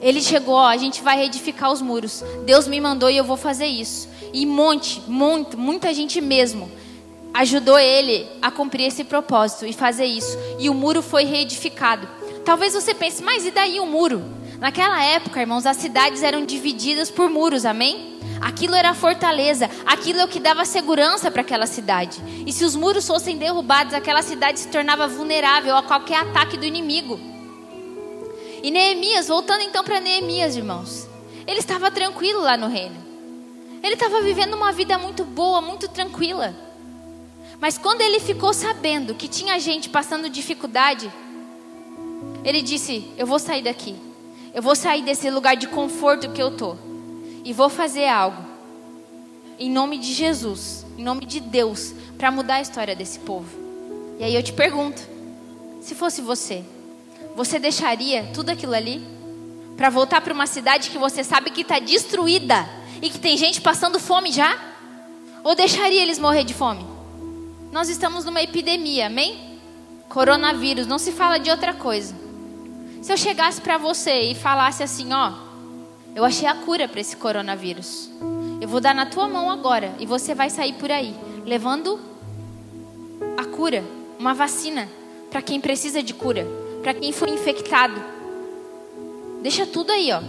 Ele 0.00 0.22
chegou, 0.22 0.54
ó, 0.54 0.66
a 0.66 0.76
gente 0.76 1.02
vai 1.02 1.16
reedificar 1.16 1.72
os 1.72 1.82
muros. 1.82 2.24
Deus 2.44 2.66
me 2.66 2.80
mandou 2.80 3.10
e 3.10 3.16
eu 3.16 3.24
vou 3.24 3.36
fazer 3.36 3.66
isso. 3.66 4.08
E 4.32 4.46
monte, 4.46 5.02
muito, 5.06 5.58
muita 5.58 5.92
gente 5.92 6.20
mesmo 6.20 6.70
ajudou 7.34 7.78
ele 7.78 8.26
a 8.40 8.50
cumprir 8.50 8.86
esse 8.86 9.04
propósito 9.04 9.66
e 9.66 9.72
fazer 9.72 10.04
isso. 10.04 10.36
E 10.58 10.68
o 10.68 10.74
muro 10.74 11.02
foi 11.02 11.24
reedificado. 11.24 12.08
Talvez 12.44 12.74
você 12.74 12.92
pense, 12.92 13.22
mas 13.22 13.46
e 13.46 13.50
daí 13.50 13.80
o 13.80 13.86
muro? 13.86 14.22
Naquela 14.58 15.02
época, 15.02 15.40
irmãos, 15.40 15.66
as 15.66 15.76
cidades 15.76 16.22
eram 16.22 16.44
divididas 16.44 17.10
por 17.10 17.28
muros, 17.28 17.64
amém? 17.64 18.20
Aquilo 18.40 18.74
era 18.74 18.94
fortaleza, 18.94 19.70
aquilo 19.86 20.20
é 20.20 20.24
o 20.24 20.28
que 20.28 20.40
dava 20.40 20.64
segurança 20.64 21.30
para 21.30 21.42
aquela 21.42 21.66
cidade. 21.66 22.20
E 22.44 22.52
se 22.52 22.64
os 22.64 22.74
muros 22.74 23.06
fossem 23.06 23.38
derrubados, 23.38 23.94
aquela 23.94 24.22
cidade 24.22 24.58
se 24.60 24.68
tornava 24.68 25.06
vulnerável 25.06 25.76
a 25.76 25.82
qualquer 25.82 26.18
ataque 26.18 26.56
do 26.56 26.64
inimigo. 26.64 27.20
E 28.62 28.70
Neemias, 28.70 29.28
voltando 29.28 29.62
então 29.62 29.82
para 29.82 30.00
Neemias, 30.00 30.56
irmãos, 30.56 31.08
ele 31.46 31.58
estava 31.58 31.90
tranquilo 31.90 32.40
lá 32.40 32.56
no 32.56 32.68
reino. 32.68 32.96
Ele 33.82 33.94
estava 33.94 34.20
vivendo 34.22 34.54
uma 34.54 34.70
vida 34.70 34.96
muito 34.98 35.24
boa, 35.24 35.60
muito 35.60 35.88
tranquila. 35.88 36.54
Mas 37.62 37.78
quando 37.78 38.00
ele 38.00 38.18
ficou 38.18 38.52
sabendo 38.52 39.14
que 39.14 39.28
tinha 39.28 39.60
gente 39.60 39.88
passando 39.88 40.28
dificuldade, 40.28 41.08
ele 42.44 42.60
disse: 42.60 43.08
Eu 43.16 43.24
vou 43.24 43.38
sair 43.38 43.62
daqui. 43.62 43.94
Eu 44.52 44.60
vou 44.60 44.74
sair 44.74 45.00
desse 45.02 45.30
lugar 45.30 45.54
de 45.54 45.68
conforto 45.68 46.28
que 46.30 46.42
eu 46.42 46.48
estou 46.48 46.76
e 47.44 47.52
vou 47.52 47.68
fazer 47.68 48.08
algo 48.08 48.44
em 49.60 49.70
nome 49.70 49.96
de 49.96 50.12
Jesus, 50.12 50.84
em 50.98 51.04
nome 51.04 51.24
de 51.24 51.38
Deus, 51.38 51.94
para 52.18 52.32
mudar 52.32 52.56
a 52.56 52.60
história 52.60 52.96
desse 52.96 53.20
povo. 53.20 53.48
E 54.18 54.24
aí 54.24 54.34
eu 54.34 54.42
te 54.42 54.52
pergunto: 54.52 55.00
se 55.80 55.94
fosse 55.94 56.20
você, 56.20 56.64
você 57.36 57.60
deixaria 57.60 58.28
tudo 58.34 58.50
aquilo 58.50 58.74
ali 58.74 59.06
para 59.76 59.88
voltar 59.88 60.20
para 60.20 60.34
uma 60.34 60.48
cidade 60.48 60.90
que 60.90 60.98
você 60.98 61.22
sabe 61.22 61.52
que 61.52 61.60
está 61.60 61.78
destruída 61.78 62.68
e 63.00 63.08
que 63.08 63.20
tem 63.20 63.36
gente 63.36 63.60
passando 63.60 64.00
fome 64.00 64.32
já? 64.32 64.60
Ou 65.44 65.54
deixaria 65.54 66.02
eles 66.02 66.18
morrer 66.18 66.42
de 66.42 66.54
fome? 66.54 66.91
Nós 67.72 67.88
estamos 67.88 68.26
numa 68.26 68.42
epidemia, 68.42 69.06
amém? 69.06 69.58
Coronavírus, 70.06 70.86
não 70.86 70.98
se 70.98 71.10
fala 71.10 71.38
de 71.38 71.50
outra 71.50 71.72
coisa. 71.72 72.14
Se 73.00 73.10
eu 73.10 73.16
chegasse 73.16 73.62
para 73.62 73.78
você 73.78 74.24
e 74.30 74.34
falasse 74.34 74.82
assim, 74.82 75.10
ó, 75.14 75.32
eu 76.14 76.22
achei 76.22 76.46
a 76.46 76.54
cura 76.54 76.86
para 76.86 77.00
esse 77.00 77.16
coronavírus. 77.16 78.10
Eu 78.60 78.68
vou 78.68 78.78
dar 78.78 78.94
na 78.94 79.06
tua 79.06 79.26
mão 79.26 79.50
agora 79.50 79.94
e 79.98 80.04
você 80.04 80.34
vai 80.34 80.50
sair 80.50 80.74
por 80.74 80.92
aí 80.92 81.16
levando 81.46 81.98
a 83.38 83.46
cura, 83.46 83.82
uma 84.18 84.34
vacina 84.34 84.86
para 85.30 85.40
quem 85.40 85.58
precisa 85.58 86.02
de 86.02 86.12
cura, 86.12 86.46
para 86.82 86.92
quem 86.92 87.10
foi 87.10 87.30
infectado. 87.30 87.98
Deixa 89.40 89.66
tudo 89.66 89.92
aí, 89.92 90.12
ó. 90.12 90.20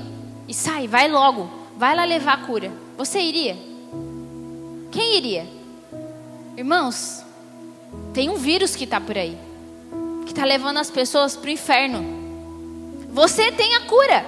E 0.47 0.53
sai, 0.53 0.87
vai 0.87 1.09
logo. 1.09 1.49
Vai 1.75 1.93
lá 1.93 2.05
levar 2.05 2.33
a 2.35 2.45
cura. 2.45 2.71
Você 2.97 3.19
iria? 3.19 3.57
Quem 4.91 5.17
iria? 5.17 5.45
Irmãos, 6.55 7.23
tem 8.13 8.29
um 8.29 8.35
vírus 8.35 8.75
que 8.75 8.83
está 8.83 9.01
por 9.01 9.17
aí, 9.17 9.37
que 10.25 10.31
está 10.31 10.45
levando 10.45 10.77
as 10.77 10.91
pessoas 10.91 11.35
para 11.35 11.47
o 11.47 11.51
inferno. 11.51 12.05
Você 13.09 13.51
tem 13.51 13.75
a 13.75 13.81
cura. 13.81 14.25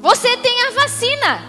Você 0.00 0.36
tem 0.36 0.62
a 0.62 0.70
vacina. 0.70 1.42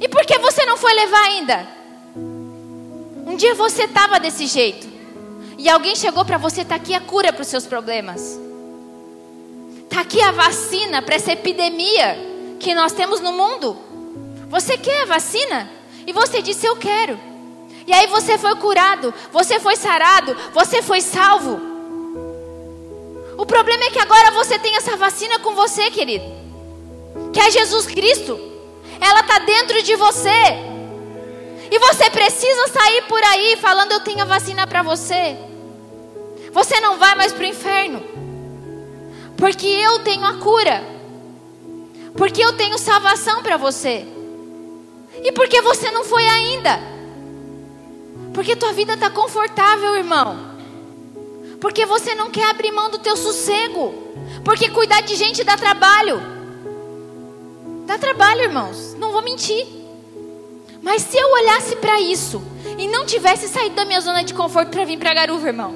E 0.00 0.08
por 0.08 0.24
que 0.24 0.38
você 0.38 0.64
não 0.64 0.76
foi 0.76 0.92
levar 0.94 1.22
ainda? 1.24 1.68
Um 2.16 3.36
dia 3.36 3.54
você 3.54 3.84
estava 3.84 4.20
desse 4.20 4.46
jeito. 4.46 4.86
E 5.58 5.68
alguém 5.68 5.96
chegou 5.96 6.24
para 6.24 6.38
você, 6.38 6.62
está 6.62 6.74
aqui 6.74 6.94
a 6.94 7.00
cura 7.00 7.32
para 7.32 7.42
os 7.42 7.48
seus 7.48 7.66
problemas. 7.66 8.38
Está 9.84 10.00
aqui 10.00 10.20
a 10.20 10.32
vacina 10.32 11.00
para 11.00 11.14
essa 11.14 11.32
epidemia 11.32 12.18
que 12.60 12.74
nós 12.74 12.92
temos 12.92 13.20
no 13.20 13.32
mundo. 13.32 13.76
Você 14.48 14.76
quer 14.76 15.02
a 15.02 15.06
vacina? 15.06 15.70
E 16.06 16.12
você 16.12 16.42
disse, 16.42 16.66
eu 16.66 16.76
quero. 16.76 17.18
E 17.86 17.92
aí 17.92 18.06
você 18.06 18.36
foi 18.36 18.54
curado, 18.56 19.14
você 19.32 19.60
foi 19.60 19.76
sarado, 19.76 20.36
você 20.52 20.82
foi 20.82 21.00
salvo. 21.00 21.60
O 23.38 23.46
problema 23.46 23.84
é 23.84 23.90
que 23.90 23.98
agora 23.98 24.30
você 24.32 24.58
tem 24.58 24.76
essa 24.76 24.96
vacina 24.96 25.38
com 25.38 25.54
você, 25.54 25.90
querido 25.90 26.46
que 27.36 27.40
é 27.40 27.50
Jesus 27.50 27.86
Cristo. 27.86 28.38
Ela 28.98 29.20
está 29.20 29.38
dentro 29.40 29.82
de 29.82 29.94
você. 29.94 30.30
E 31.70 31.78
você 31.78 32.08
precisa 32.08 32.68
sair 32.68 33.02
por 33.02 33.22
aí 33.22 33.56
falando: 33.56 33.92
Eu 33.92 34.00
tenho 34.00 34.22
a 34.22 34.24
vacina 34.24 34.66
para 34.66 34.82
você. 34.82 35.36
Você 36.50 36.80
não 36.80 36.96
vai 36.96 37.14
mais 37.14 37.32
para 37.32 37.44
o 37.44 37.46
inferno. 37.46 38.02
Porque 39.36 39.66
eu 39.66 39.98
tenho 39.98 40.24
a 40.24 40.38
cura. 40.38 40.82
Porque 42.16 42.42
eu 42.42 42.54
tenho 42.54 42.78
salvação 42.78 43.42
para 43.42 43.58
você. 43.58 44.06
E 45.22 45.32
porque 45.32 45.60
você 45.60 45.90
não 45.90 46.04
foi 46.04 46.26
ainda? 46.26 46.80
Porque 48.36 48.54
tua 48.54 48.70
vida 48.74 48.92
está 48.92 49.08
confortável, 49.08 49.96
irmão. 49.96 50.38
Porque 51.58 51.86
você 51.86 52.14
não 52.14 52.30
quer 52.30 52.50
abrir 52.50 52.70
mão 52.70 52.90
do 52.90 52.98
teu 52.98 53.16
sossego. 53.16 53.94
Porque 54.44 54.68
cuidar 54.68 55.00
de 55.00 55.16
gente 55.16 55.42
dá 55.42 55.56
trabalho. 55.56 56.20
Dá 57.86 57.96
trabalho, 57.96 58.42
irmãos. 58.42 58.92
Não 58.98 59.10
vou 59.10 59.22
mentir. 59.22 59.66
Mas 60.82 61.00
se 61.00 61.16
eu 61.16 61.32
olhasse 61.32 61.76
para 61.76 61.98
isso 61.98 62.42
e 62.76 62.86
não 62.86 63.06
tivesse 63.06 63.48
saído 63.48 63.74
da 63.74 63.86
minha 63.86 64.02
zona 64.02 64.22
de 64.22 64.34
conforto 64.34 64.68
para 64.68 64.84
vir 64.84 64.98
para 64.98 65.14
Garuva, 65.14 65.46
irmão, 65.46 65.74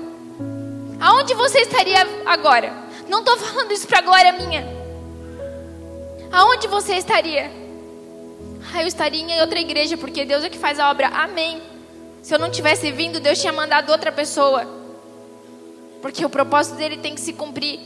aonde 1.01 1.33
você 1.33 1.61
estaria 1.61 2.07
agora? 2.27 2.75
Não 3.09 3.21
estou 3.21 3.39
falando 3.39 3.73
isso 3.73 3.89
para 3.89 4.03
glória 4.03 4.35
minha. 4.35 4.69
Aonde 6.31 6.69
você 6.69 6.97
estaria? 6.97 7.51
Ah, 8.75 8.83
eu 8.83 8.87
estaria 8.87 9.23
em 9.23 9.41
outra 9.41 9.59
igreja, 9.59 9.97
porque 9.97 10.27
Deus 10.27 10.45
é 10.45 10.51
que 10.51 10.59
faz 10.59 10.79
a 10.79 10.91
obra. 10.91 11.09
Amém. 11.09 11.80
Se 12.23 12.35
eu 12.35 12.39
não 12.39 12.51
tivesse 12.51 12.91
vindo, 12.93 13.21
Deus 13.21 13.41
tinha 13.41 13.53
mandado 13.53 13.91
outra 13.91 14.13
pessoa. 14.13 14.67
Porque 16.03 16.25
o 16.25 16.31
propósito 16.31 16.77
dele 16.77 16.97
tem 16.99 17.15
que 17.15 17.21
se 17.21 17.33
cumprir. 17.33 17.81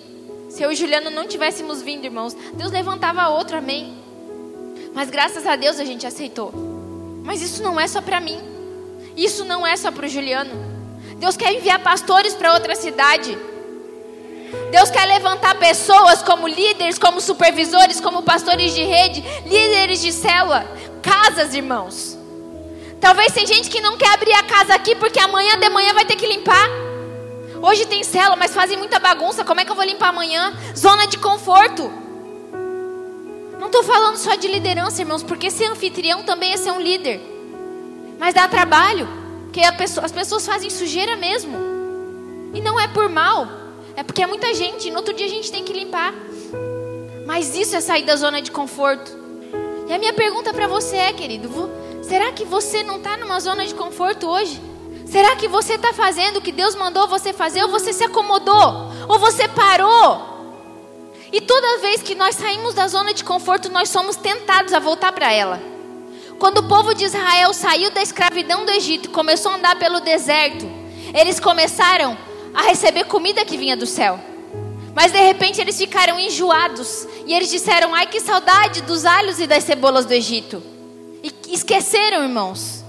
Se 0.51 0.63
eu 0.63 0.71
e 0.71 0.77
Juliano 0.77 1.11
não 1.11 1.27
tivéssemos 1.27 1.83
vindo, 1.83 2.05
irmãos, 2.05 2.35
Deus 2.55 2.71
levantava 2.71 3.29
outro, 3.29 3.57
amém. 3.57 3.97
Mas 4.95 5.11
graças 5.11 5.47
a 5.47 5.57
Deus 5.57 5.81
a 5.81 5.85
gente 5.85 6.07
aceitou. 6.07 6.53
Mas 7.25 7.43
isso 7.43 7.63
não 7.63 7.79
é 7.79 7.89
só 7.89 8.01
para 8.01 8.21
mim. 8.21 8.39
Isso 9.17 9.45
não 9.45 9.67
é 9.67 9.77
só 9.77 9.91
para 9.91 10.07
o 10.07 10.09
Juliano. 10.09 10.53
Deus 11.17 11.37
quer 11.37 11.53
enviar 11.53 11.83
pastores 11.83 12.35
para 12.35 12.53
outra 12.53 12.75
cidade. 12.75 13.37
Deus 14.71 14.91
quer 14.91 15.07
levantar 15.07 15.59
pessoas 15.59 16.23
como 16.23 16.47
líderes, 16.47 16.99
como 16.99 17.21
supervisores, 17.21 18.01
como 18.01 18.23
pastores 18.23 18.75
de 18.75 18.83
rede, 18.83 19.25
líderes 19.47 20.01
de 20.01 20.13
célula, 20.13 20.65
casas, 21.03 21.55
irmãos. 21.55 22.17
Talvez 23.05 23.33
tem 23.33 23.47
gente 23.47 23.69
que 23.69 23.83
não 23.83 23.99
quer 23.99 24.15
abrir 24.15 24.33
a 24.33 24.43
casa 24.45 24.75
aqui 24.75 24.95
porque 24.95 25.21
amanhã 25.21 25.59
de 25.59 25.69
manhã 25.69 25.93
vai 25.93 26.07
ter 26.07 26.17
que 26.17 26.27
limpar. 26.27 26.71
Hoje 27.61 27.85
tem 27.85 28.03
célula, 28.03 28.35
mas 28.35 28.55
fazem 28.55 28.79
muita 28.79 28.99
bagunça. 28.99 29.45
Como 29.45 29.61
é 29.61 29.65
que 29.67 29.71
eu 29.71 29.75
vou 29.75 29.85
limpar 29.85 30.09
amanhã? 30.09 30.57
Zona 30.75 31.07
de 31.07 31.19
conforto. 31.19 31.93
Não 33.61 33.67
estou 33.67 33.83
falando 33.83 34.17
só 34.17 34.35
de 34.37 34.49
liderança, 34.49 35.03
irmãos, 35.03 35.23
porque 35.23 35.51
ser 35.51 35.67
anfitrião 35.67 36.23
também 36.23 36.55
é 36.55 36.57
ser 36.57 36.71
um 36.71 36.81
líder. 36.81 37.21
Mas 38.19 38.33
dá 38.33 38.49
trabalho, 38.49 39.07
porque 39.43 39.61
pessoa, 39.73 40.07
as 40.07 40.13
pessoas 40.13 40.47
fazem 40.47 40.71
sujeira 40.71 41.15
mesmo. 41.15 41.59
E 42.55 42.61
não 42.63 42.81
é 42.81 42.89
por 42.89 43.11
mal, 43.11 43.47
é 43.95 44.03
porque 44.03 44.23
é 44.23 44.27
muita 44.27 44.55
gente. 44.55 44.91
No 44.91 44.97
outro 44.97 45.13
dia 45.13 45.27
a 45.27 45.31
gente 45.31 45.53
tem 45.53 45.63
que 45.63 45.75
limpar. 45.75 46.15
Mas 47.27 47.55
isso 47.55 47.77
é 47.77 47.83
sair 47.83 48.07
da 48.07 48.17
zona 48.17 48.41
de 48.41 48.51
conforto. 48.51 49.13
E 49.87 49.93
a 49.93 49.99
minha 49.99 50.15
pergunta 50.15 50.55
para 50.55 50.67
você 50.67 50.97
é, 50.97 51.13
querido: 51.13 51.51
será 52.05 52.33
que 52.33 52.45
você 52.45 52.83
não 52.83 52.97
está 52.97 53.17
numa 53.17 53.41
zona 53.41 53.67
de 53.67 53.75
conforto 53.75 54.29
hoje? 54.29 54.61
Será 55.07 55.37
que 55.37 55.49
você 55.49 55.75
está 55.75 55.93
fazendo 55.93 56.39
o 56.39 56.41
que 56.41 56.53
Deus 56.53 56.75
mandou 56.75 57.09
você 57.09 57.33
fazer? 57.33 57.63
Ou 57.63 57.69
você 57.69 57.93
se 57.93 58.05
acomodou? 58.05 58.91
Ou 59.09 59.19
você 59.19 59.49
parou? 59.49 60.35
E 61.33 61.41
toda 61.41 61.79
vez 61.79 62.03
que 62.03 62.15
nós 62.15 62.37
saímos 62.37 62.75
da 62.75 62.87
zona 62.87 63.13
de 63.13 63.25
conforto, 63.25 63.71
nós 63.71 63.89
somos 63.89 64.17
tentados 64.17 64.73
a 64.73 64.79
voltar 64.79 65.13
para 65.13 65.33
ela. 65.33 65.61
Quando 66.39 66.59
o 66.59 66.69
povo 66.69 66.95
de 66.95 67.05
Israel 67.05 67.53
saiu 67.53 67.91
da 67.91 68.03
escravidão 68.03 68.65
do 68.65 68.71
Egito 68.71 69.07
e 69.07 69.13
começou 69.13 69.53
a 69.53 69.57
andar 69.57 69.79
pelo 69.79 70.01
deserto, 70.01 70.69
eles 71.13 71.41
começaram 71.41 72.17
a 72.53 72.63
receber 72.63 73.05
comida 73.05 73.45
que 73.45 73.57
vinha 73.57 73.77
do 73.77 73.87
céu. 73.87 74.19
Mas 74.95 75.11
de 75.11 75.19
repente 75.19 75.61
eles 75.61 75.77
ficaram 75.77 76.19
enjoados 76.19 77.07
e 77.27 77.35
eles 77.35 77.51
disseram: 77.51 77.95
Ai, 77.95 78.07
que 78.07 78.21
saudade 78.21 78.83
dos 78.83 79.05
alhos 79.05 79.41
e 79.41 79.47
das 79.47 79.65
cebolas 79.65 80.07
do 80.07 80.13
Egito. 80.13 80.74
Esqueceram, 81.55 82.25
irmãos, 82.25 82.85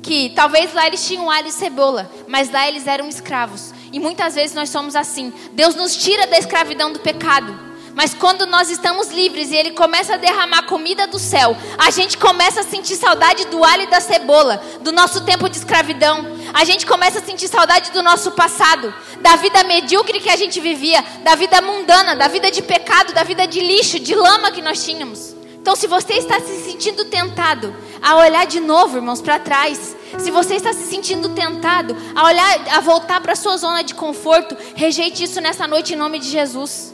que 0.00 0.30
talvez 0.36 0.72
lá 0.72 0.86
eles 0.86 1.04
tinham 1.04 1.28
alho 1.28 1.48
e 1.48 1.52
cebola, 1.52 2.08
mas 2.28 2.48
lá 2.48 2.68
eles 2.68 2.86
eram 2.86 3.08
escravos. 3.08 3.74
E 3.92 3.98
muitas 3.98 4.36
vezes 4.36 4.54
nós 4.54 4.70
somos 4.70 4.94
assim. 4.94 5.32
Deus 5.50 5.74
nos 5.74 5.96
tira 5.96 6.24
da 6.28 6.38
escravidão 6.38 6.92
do 6.92 7.00
pecado. 7.00 7.58
Mas 7.92 8.14
quando 8.14 8.46
nós 8.46 8.70
estamos 8.70 9.10
livres 9.10 9.50
e 9.50 9.56
Ele 9.56 9.72
começa 9.72 10.14
a 10.14 10.16
derramar 10.16 10.62
comida 10.62 11.08
do 11.08 11.18
céu, 11.18 11.56
a 11.76 11.90
gente 11.90 12.16
começa 12.16 12.60
a 12.60 12.64
sentir 12.64 12.94
saudade 12.94 13.46
do 13.46 13.64
alho 13.64 13.82
e 13.82 13.90
da 13.90 14.00
cebola, 14.00 14.62
do 14.80 14.92
nosso 14.92 15.22
tempo 15.24 15.48
de 15.48 15.56
escravidão. 15.56 16.24
A 16.52 16.64
gente 16.64 16.86
começa 16.86 17.18
a 17.18 17.22
sentir 17.22 17.48
saudade 17.48 17.90
do 17.90 18.00
nosso 18.00 18.30
passado, 18.30 18.94
da 19.20 19.34
vida 19.34 19.64
medíocre 19.64 20.20
que 20.20 20.30
a 20.30 20.36
gente 20.36 20.60
vivia, 20.60 21.04
da 21.24 21.34
vida 21.34 21.60
mundana, 21.60 22.14
da 22.14 22.28
vida 22.28 22.48
de 22.48 22.62
pecado, 22.62 23.12
da 23.12 23.24
vida 23.24 23.44
de 23.44 23.58
lixo, 23.58 23.98
de 23.98 24.14
lama 24.14 24.52
que 24.52 24.62
nós 24.62 24.84
tínhamos. 24.84 25.34
Então, 25.64 25.74
se 25.74 25.86
você 25.86 26.12
está 26.12 26.38
se 26.40 26.62
sentindo 26.62 27.06
tentado 27.06 27.74
a 28.02 28.18
olhar 28.18 28.46
de 28.46 28.60
novo, 28.60 28.98
irmãos, 28.98 29.22
para 29.22 29.38
trás, 29.38 29.96
se 30.18 30.30
você 30.30 30.56
está 30.56 30.74
se 30.74 30.84
sentindo 30.84 31.30
tentado 31.30 31.96
a 32.14 32.22
olhar, 32.26 32.68
a 32.70 32.80
voltar 32.80 33.18
para 33.22 33.34
sua 33.34 33.56
zona 33.56 33.82
de 33.82 33.94
conforto, 33.94 34.54
rejeite 34.74 35.24
isso 35.24 35.40
nessa 35.40 35.66
noite 35.66 35.94
em 35.94 35.96
nome 35.96 36.18
de 36.18 36.28
Jesus. 36.28 36.92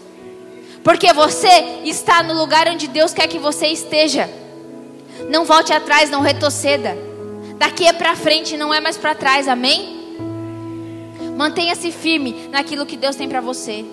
Porque 0.85 1.13
você 1.13 1.81
está 1.85 2.23
no 2.23 2.33
lugar 2.33 2.69
onde 2.69 2.87
Deus 2.87 3.13
quer 3.13 3.27
que 3.27 3.41
você 3.41 3.67
esteja. 3.67 4.31
Não 5.29 5.45
volte 5.45 5.73
atrás, 5.73 6.09
não 6.09 6.21
retroceda. 6.21 6.97
Daqui 7.59 7.89
é 7.89 7.93
para 7.93 8.15
frente, 8.15 8.57
não 8.57 8.73
é 8.73 8.79
mais 8.79 8.97
para 8.97 9.17
trás, 9.17 9.49
amém? 9.49 10.17
Mantenha-se 11.37 11.91
firme 11.91 12.49
naquilo 12.53 12.87
que 12.87 12.97
Deus 12.97 13.17
tem 13.17 13.29
para 13.29 13.41
você. 13.41 13.85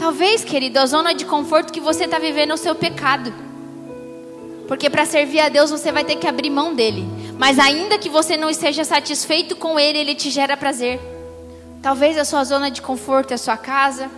Talvez, 0.00 0.42
querido, 0.42 0.78
a 0.78 0.86
zona 0.86 1.12
de 1.12 1.26
conforto 1.26 1.70
que 1.70 1.78
você 1.78 2.04
está 2.04 2.18
vivendo 2.18 2.52
é 2.52 2.54
o 2.54 2.56
seu 2.56 2.74
pecado. 2.74 3.34
Porque 4.66 4.88
para 4.88 5.04
servir 5.04 5.40
a 5.40 5.50
Deus 5.50 5.70
você 5.70 5.92
vai 5.92 6.02
ter 6.02 6.16
que 6.16 6.26
abrir 6.26 6.48
mão 6.48 6.74
dele. 6.74 7.06
Mas 7.38 7.58
ainda 7.58 7.98
que 7.98 8.08
você 8.08 8.34
não 8.34 8.48
esteja 8.48 8.82
satisfeito 8.82 9.54
com 9.54 9.78
ele, 9.78 9.98
ele 9.98 10.14
te 10.14 10.30
gera 10.30 10.56
prazer. 10.56 10.98
Talvez 11.82 12.16
a 12.16 12.24
sua 12.24 12.42
zona 12.44 12.70
de 12.70 12.80
conforto 12.80 13.32
é 13.32 13.34
a 13.34 13.38
sua 13.38 13.58
casa, 13.58 14.10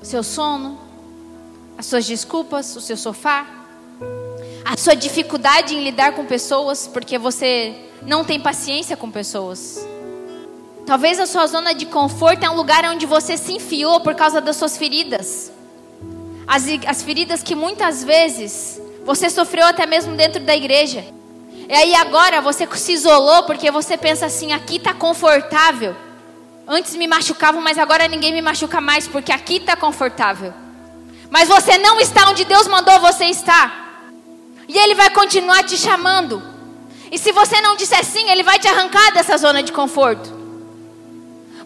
o 0.00 0.04
seu 0.06 0.22
sono, 0.22 0.78
as 1.76 1.84
suas 1.84 2.06
desculpas, 2.06 2.74
o 2.74 2.80
seu 2.80 2.96
sofá, 2.96 3.46
a 4.64 4.78
sua 4.78 4.94
dificuldade 4.94 5.74
em 5.74 5.84
lidar 5.84 6.12
com 6.12 6.24
pessoas, 6.24 6.86
porque 6.86 7.18
você 7.18 7.74
não 8.00 8.24
tem 8.24 8.40
paciência 8.40 8.96
com 8.96 9.10
pessoas. 9.10 9.86
Talvez 10.86 11.20
a 11.20 11.26
sua 11.26 11.46
zona 11.46 11.72
de 11.72 11.86
conforto 11.86 12.44
é 12.44 12.50
um 12.50 12.56
lugar 12.56 12.84
onde 12.86 13.06
você 13.06 13.36
se 13.36 13.52
enfiou 13.52 14.00
por 14.00 14.14
causa 14.14 14.40
das 14.40 14.56
suas 14.56 14.76
feridas. 14.76 15.52
As, 16.46 16.64
as 16.86 17.02
feridas 17.02 17.42
que 17.42 17.54
muitas 17.54 18.02
vezes 18.02 18.80
você 19.04 19.30
sofreu 19.30 19.64
até 19.66 19.86
mesmo 19.86 20.16
dentro 20.16 20.40
da 20.40 20.56
igreja. 20.56 21.04
E 21.68 21.72
aí 21.72 21.94
agora 21.94 22.40
você 22.40 22.68
se 22.74 22.92
isolou 22.92 23.44
porque 23.44 23.70
você 23.70 23.96
pensa 23.96 24.26
assim: 24.26 24.52
aqui 24.52 24.76
está 24.76 24.92
confortável. 24.92 25.94
Antes 26.66 26.94
me 26.96 27.06
machucavam, 27.06 27.60
mas 27.60 27.78
agora 27.78 28.08
ninguém 28.08 28.32
me 28.32 28.42
machuca 28.42 28.80
mais, 28.80 29.08
porque 29.08 29.32
aqui 29.32 29.56
está 29.56 29.76
confortável. 29.76 30.52
Mas 31.30 31.48
você 31.48 31.78
não 31.78 31.98
está 32.00 32.28
onde 32.28 32.44
Deus 32.44 32.66
mandou 32.66 33.00
você 33.00 33.26
estar. 33.26 34.02
E 34.68 34.76
Ele 34.78 34.94
vai 34.94 35.10
continuar 35.10 35.62
te 35.64 35.76
chamando. 35.76 36.42
E 37.10 37.18
se 37.18 37.32
você 37.32 37.60
não 37.60 37.76
disser 37.76 38.04
sim, 38.04 38.28
Ele 38.30 38.42
vai 38.42 38.58
te 38.58 38.68
arrancar 38.68 39.12
dessa 39.12 39.36
zona 39.36 39.62
de 39.62 39.72
conforto. 39.72 40.41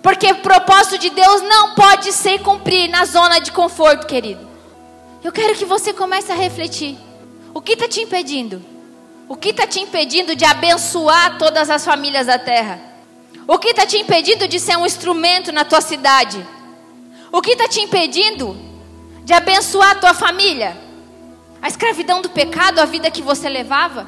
Porque 0.06 0.30
o 0.30 0.36
propósito 0.36 0.98
de 0.98 1.10
Deus 1.10 1.42
não 1.42 1.74
pode 1.74 2.12
ser 2.12 2.38
cumprir 2.38 2.88
na 2.88 3.04
zona 3.04 3.40
de 3.40 3.50
conforto, 3.50 4.06
querido. 4.06 4.48
Eu 5.20 5.32
quero 5.32 5.56
que 5.56 5.64
você 5.64 5.92
comece 5.92 6.30
a 6.30 6.34
refletir. 6.36 6.96
O 7.52 7.60
que 7.60 7.72
está 7.72 7.88
te 7.88 8.02
impedindo? 8.02 8.64
O 9.28 9.34
que 9.34 9.48
está 9.48 9.66
te 9.66 9.80
impedindo 9.80 10.36
de 10.36 10.44
abençoar 10.44 11.38
todas 11.38 11.68
as 11.68 11.84
famílias 11.84 12.28
da 12.28 12.38
terra? 12.38 12.80
O 13.48 13.58
que 13.58 13.70
está 13.70 13.84
te 13.84 13.96
impedindo 13.96 14.46
de 14.46 14.60
ser 14.60 14.76
um 14.76 14.86
instrumento 14.86 15.50
na 15.50 15.64
tua 15.64 15.80
cidade? 15.80 16.38
O 17.32 17.42
que 17.42 17.50
está 17.50 17.66
te 17.66 17.80
impedindo 17.80 18.56
de 19.24 19.32
abençoar 19.32 19.90
a 19.90 19.96
tua 19.96 20.14
família? 20.14 20.80
A 21.60 21.66
escravidão 21.66 22.22
do 22.22 22.30
pecado, 22.30 22.78
a 22.78 22.84
vida 22.84 23.10
que 23.10 23.22
você 23.22 23.48
levava? 23.48 24.06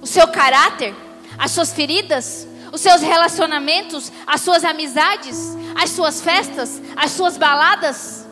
O 0.00 0.06
seu 0.06 0.28
caráter? 0.28 0.94
As 1.36 1.50
suas 1.50 1.72
feridas? 1.72 2.46
Os 2.72 2.80
seus 2.80 3.02
relacionamentos? 3.02 4.10
As 4.26 4.40
suas 4.40 4.64
amizades? 4.64 5.56
As 5.80 5.90
suas 5.90 6.22
festas? 6.22 6.80
As 6.96 7.10
suas 7.10 7.36
baladas? 7.36 8.26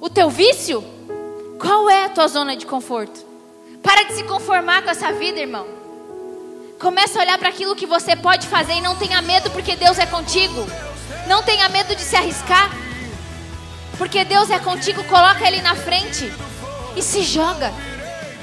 O 0.00 0.08
teu 0.08 0.30
vício? 0.30 0.84
Qual 1.60 1.90
é 1.90 2.04
a 2.04 2.08
tua 2.08 2.28
zona 2.28 2.56
de 2.56 2.64
conforto? 2.64 3.20
Para 3.82 4.04
de 4.04 4.14
se 4.14 4.22
conformar 4.24 4.82
com 4.82 4.90
essa 4.90 5.12
vida, 5.12 5.40
irmão. 5.40 5.66
Começa 6.78 7.18
a 7.18 7.22
olhar 7.22 7.38
para 7.38 7.48
aquilo 7.48 7.74
que 7.74 7.86
você 7.86 8.14
pode 8.14 8.46
fazer 8.46 8.74
e 8.74 8.80
não 8.80 8.94
tenha 8.96 9.20
medo 9.20 9.50
porque 9.50 9.74
Deus 9.74 9.98
é 9.98 10.06
contigo. 10.06 10.66
Não 11.26 11.42
tenha 11.42 11.68
medo 11.68 11.94
de 11.94 12.02
se 12.02 12.14
arriscar. 12.14 12.70
Porque 13.98 14.24
Deus 14.24 14.48
é 14.48 14.58
contigo, 14.58 15.04
coloca 15.04 15.46
ele 15.46 15.60
na 15.60 15.74
frente 15.74 16.32
e 16.96 17.02
se 17.02 17.22
joga. 17.22 17.72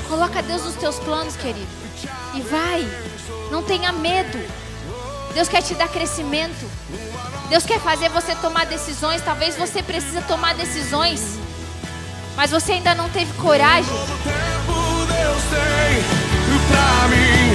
Coloca 0.08 0.42
Deus 0.44 0.64
nos 0.66 0.76
teus 0.76 1.00
planos, 1.00 1.36
querido. 1.36 1.68
E 2.36 2.42
vai. 2.42 2.86
Não 3.50 3.64
tenha 3.64 3.92
medo. 3.92 4.67
Deus 5.38 5.48
quer 5.48 5.62
te 5.62 5.76
dar 5.76 5.88
crescimento. 5.88 6.68
Deus 7.48 7.64
quer 7.64 7.80
fazer 7.80 8.10
você 8.10 8.34
tomar 8.34 8.66
decisões. 8.66 9.22
Talvez 9.22 9.56
você 9.56 9.84
precise 9.84 10.20
tomar 10.22 10.56
decisões. 10.56 11.38
Mas 12.36 12.50
você 12.50 12.72
ainda 12.72 12.96
não 12.96 13.08
teve 13.10 13.32
coragem. 13.34 13.94
Deus 13.94 15.44
tem 15.52 16.04
pra 16.68 17.08
mim. 17.10 17.54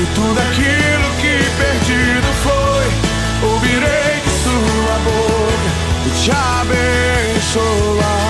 E 0.00 0.06
tudo 0.14 0.38
aquilo 0.38 1.08
que 1.20 1.50
perdido 1.58 2.28
foi, 2.44 3.50
ouvirei 3.50 4.20
de 4.22 4.30
sua 4.44 4.98
boca 5.02 5.68
e 6.06 6.22
te 6.22 6.30
abençoe. 6.30 8.27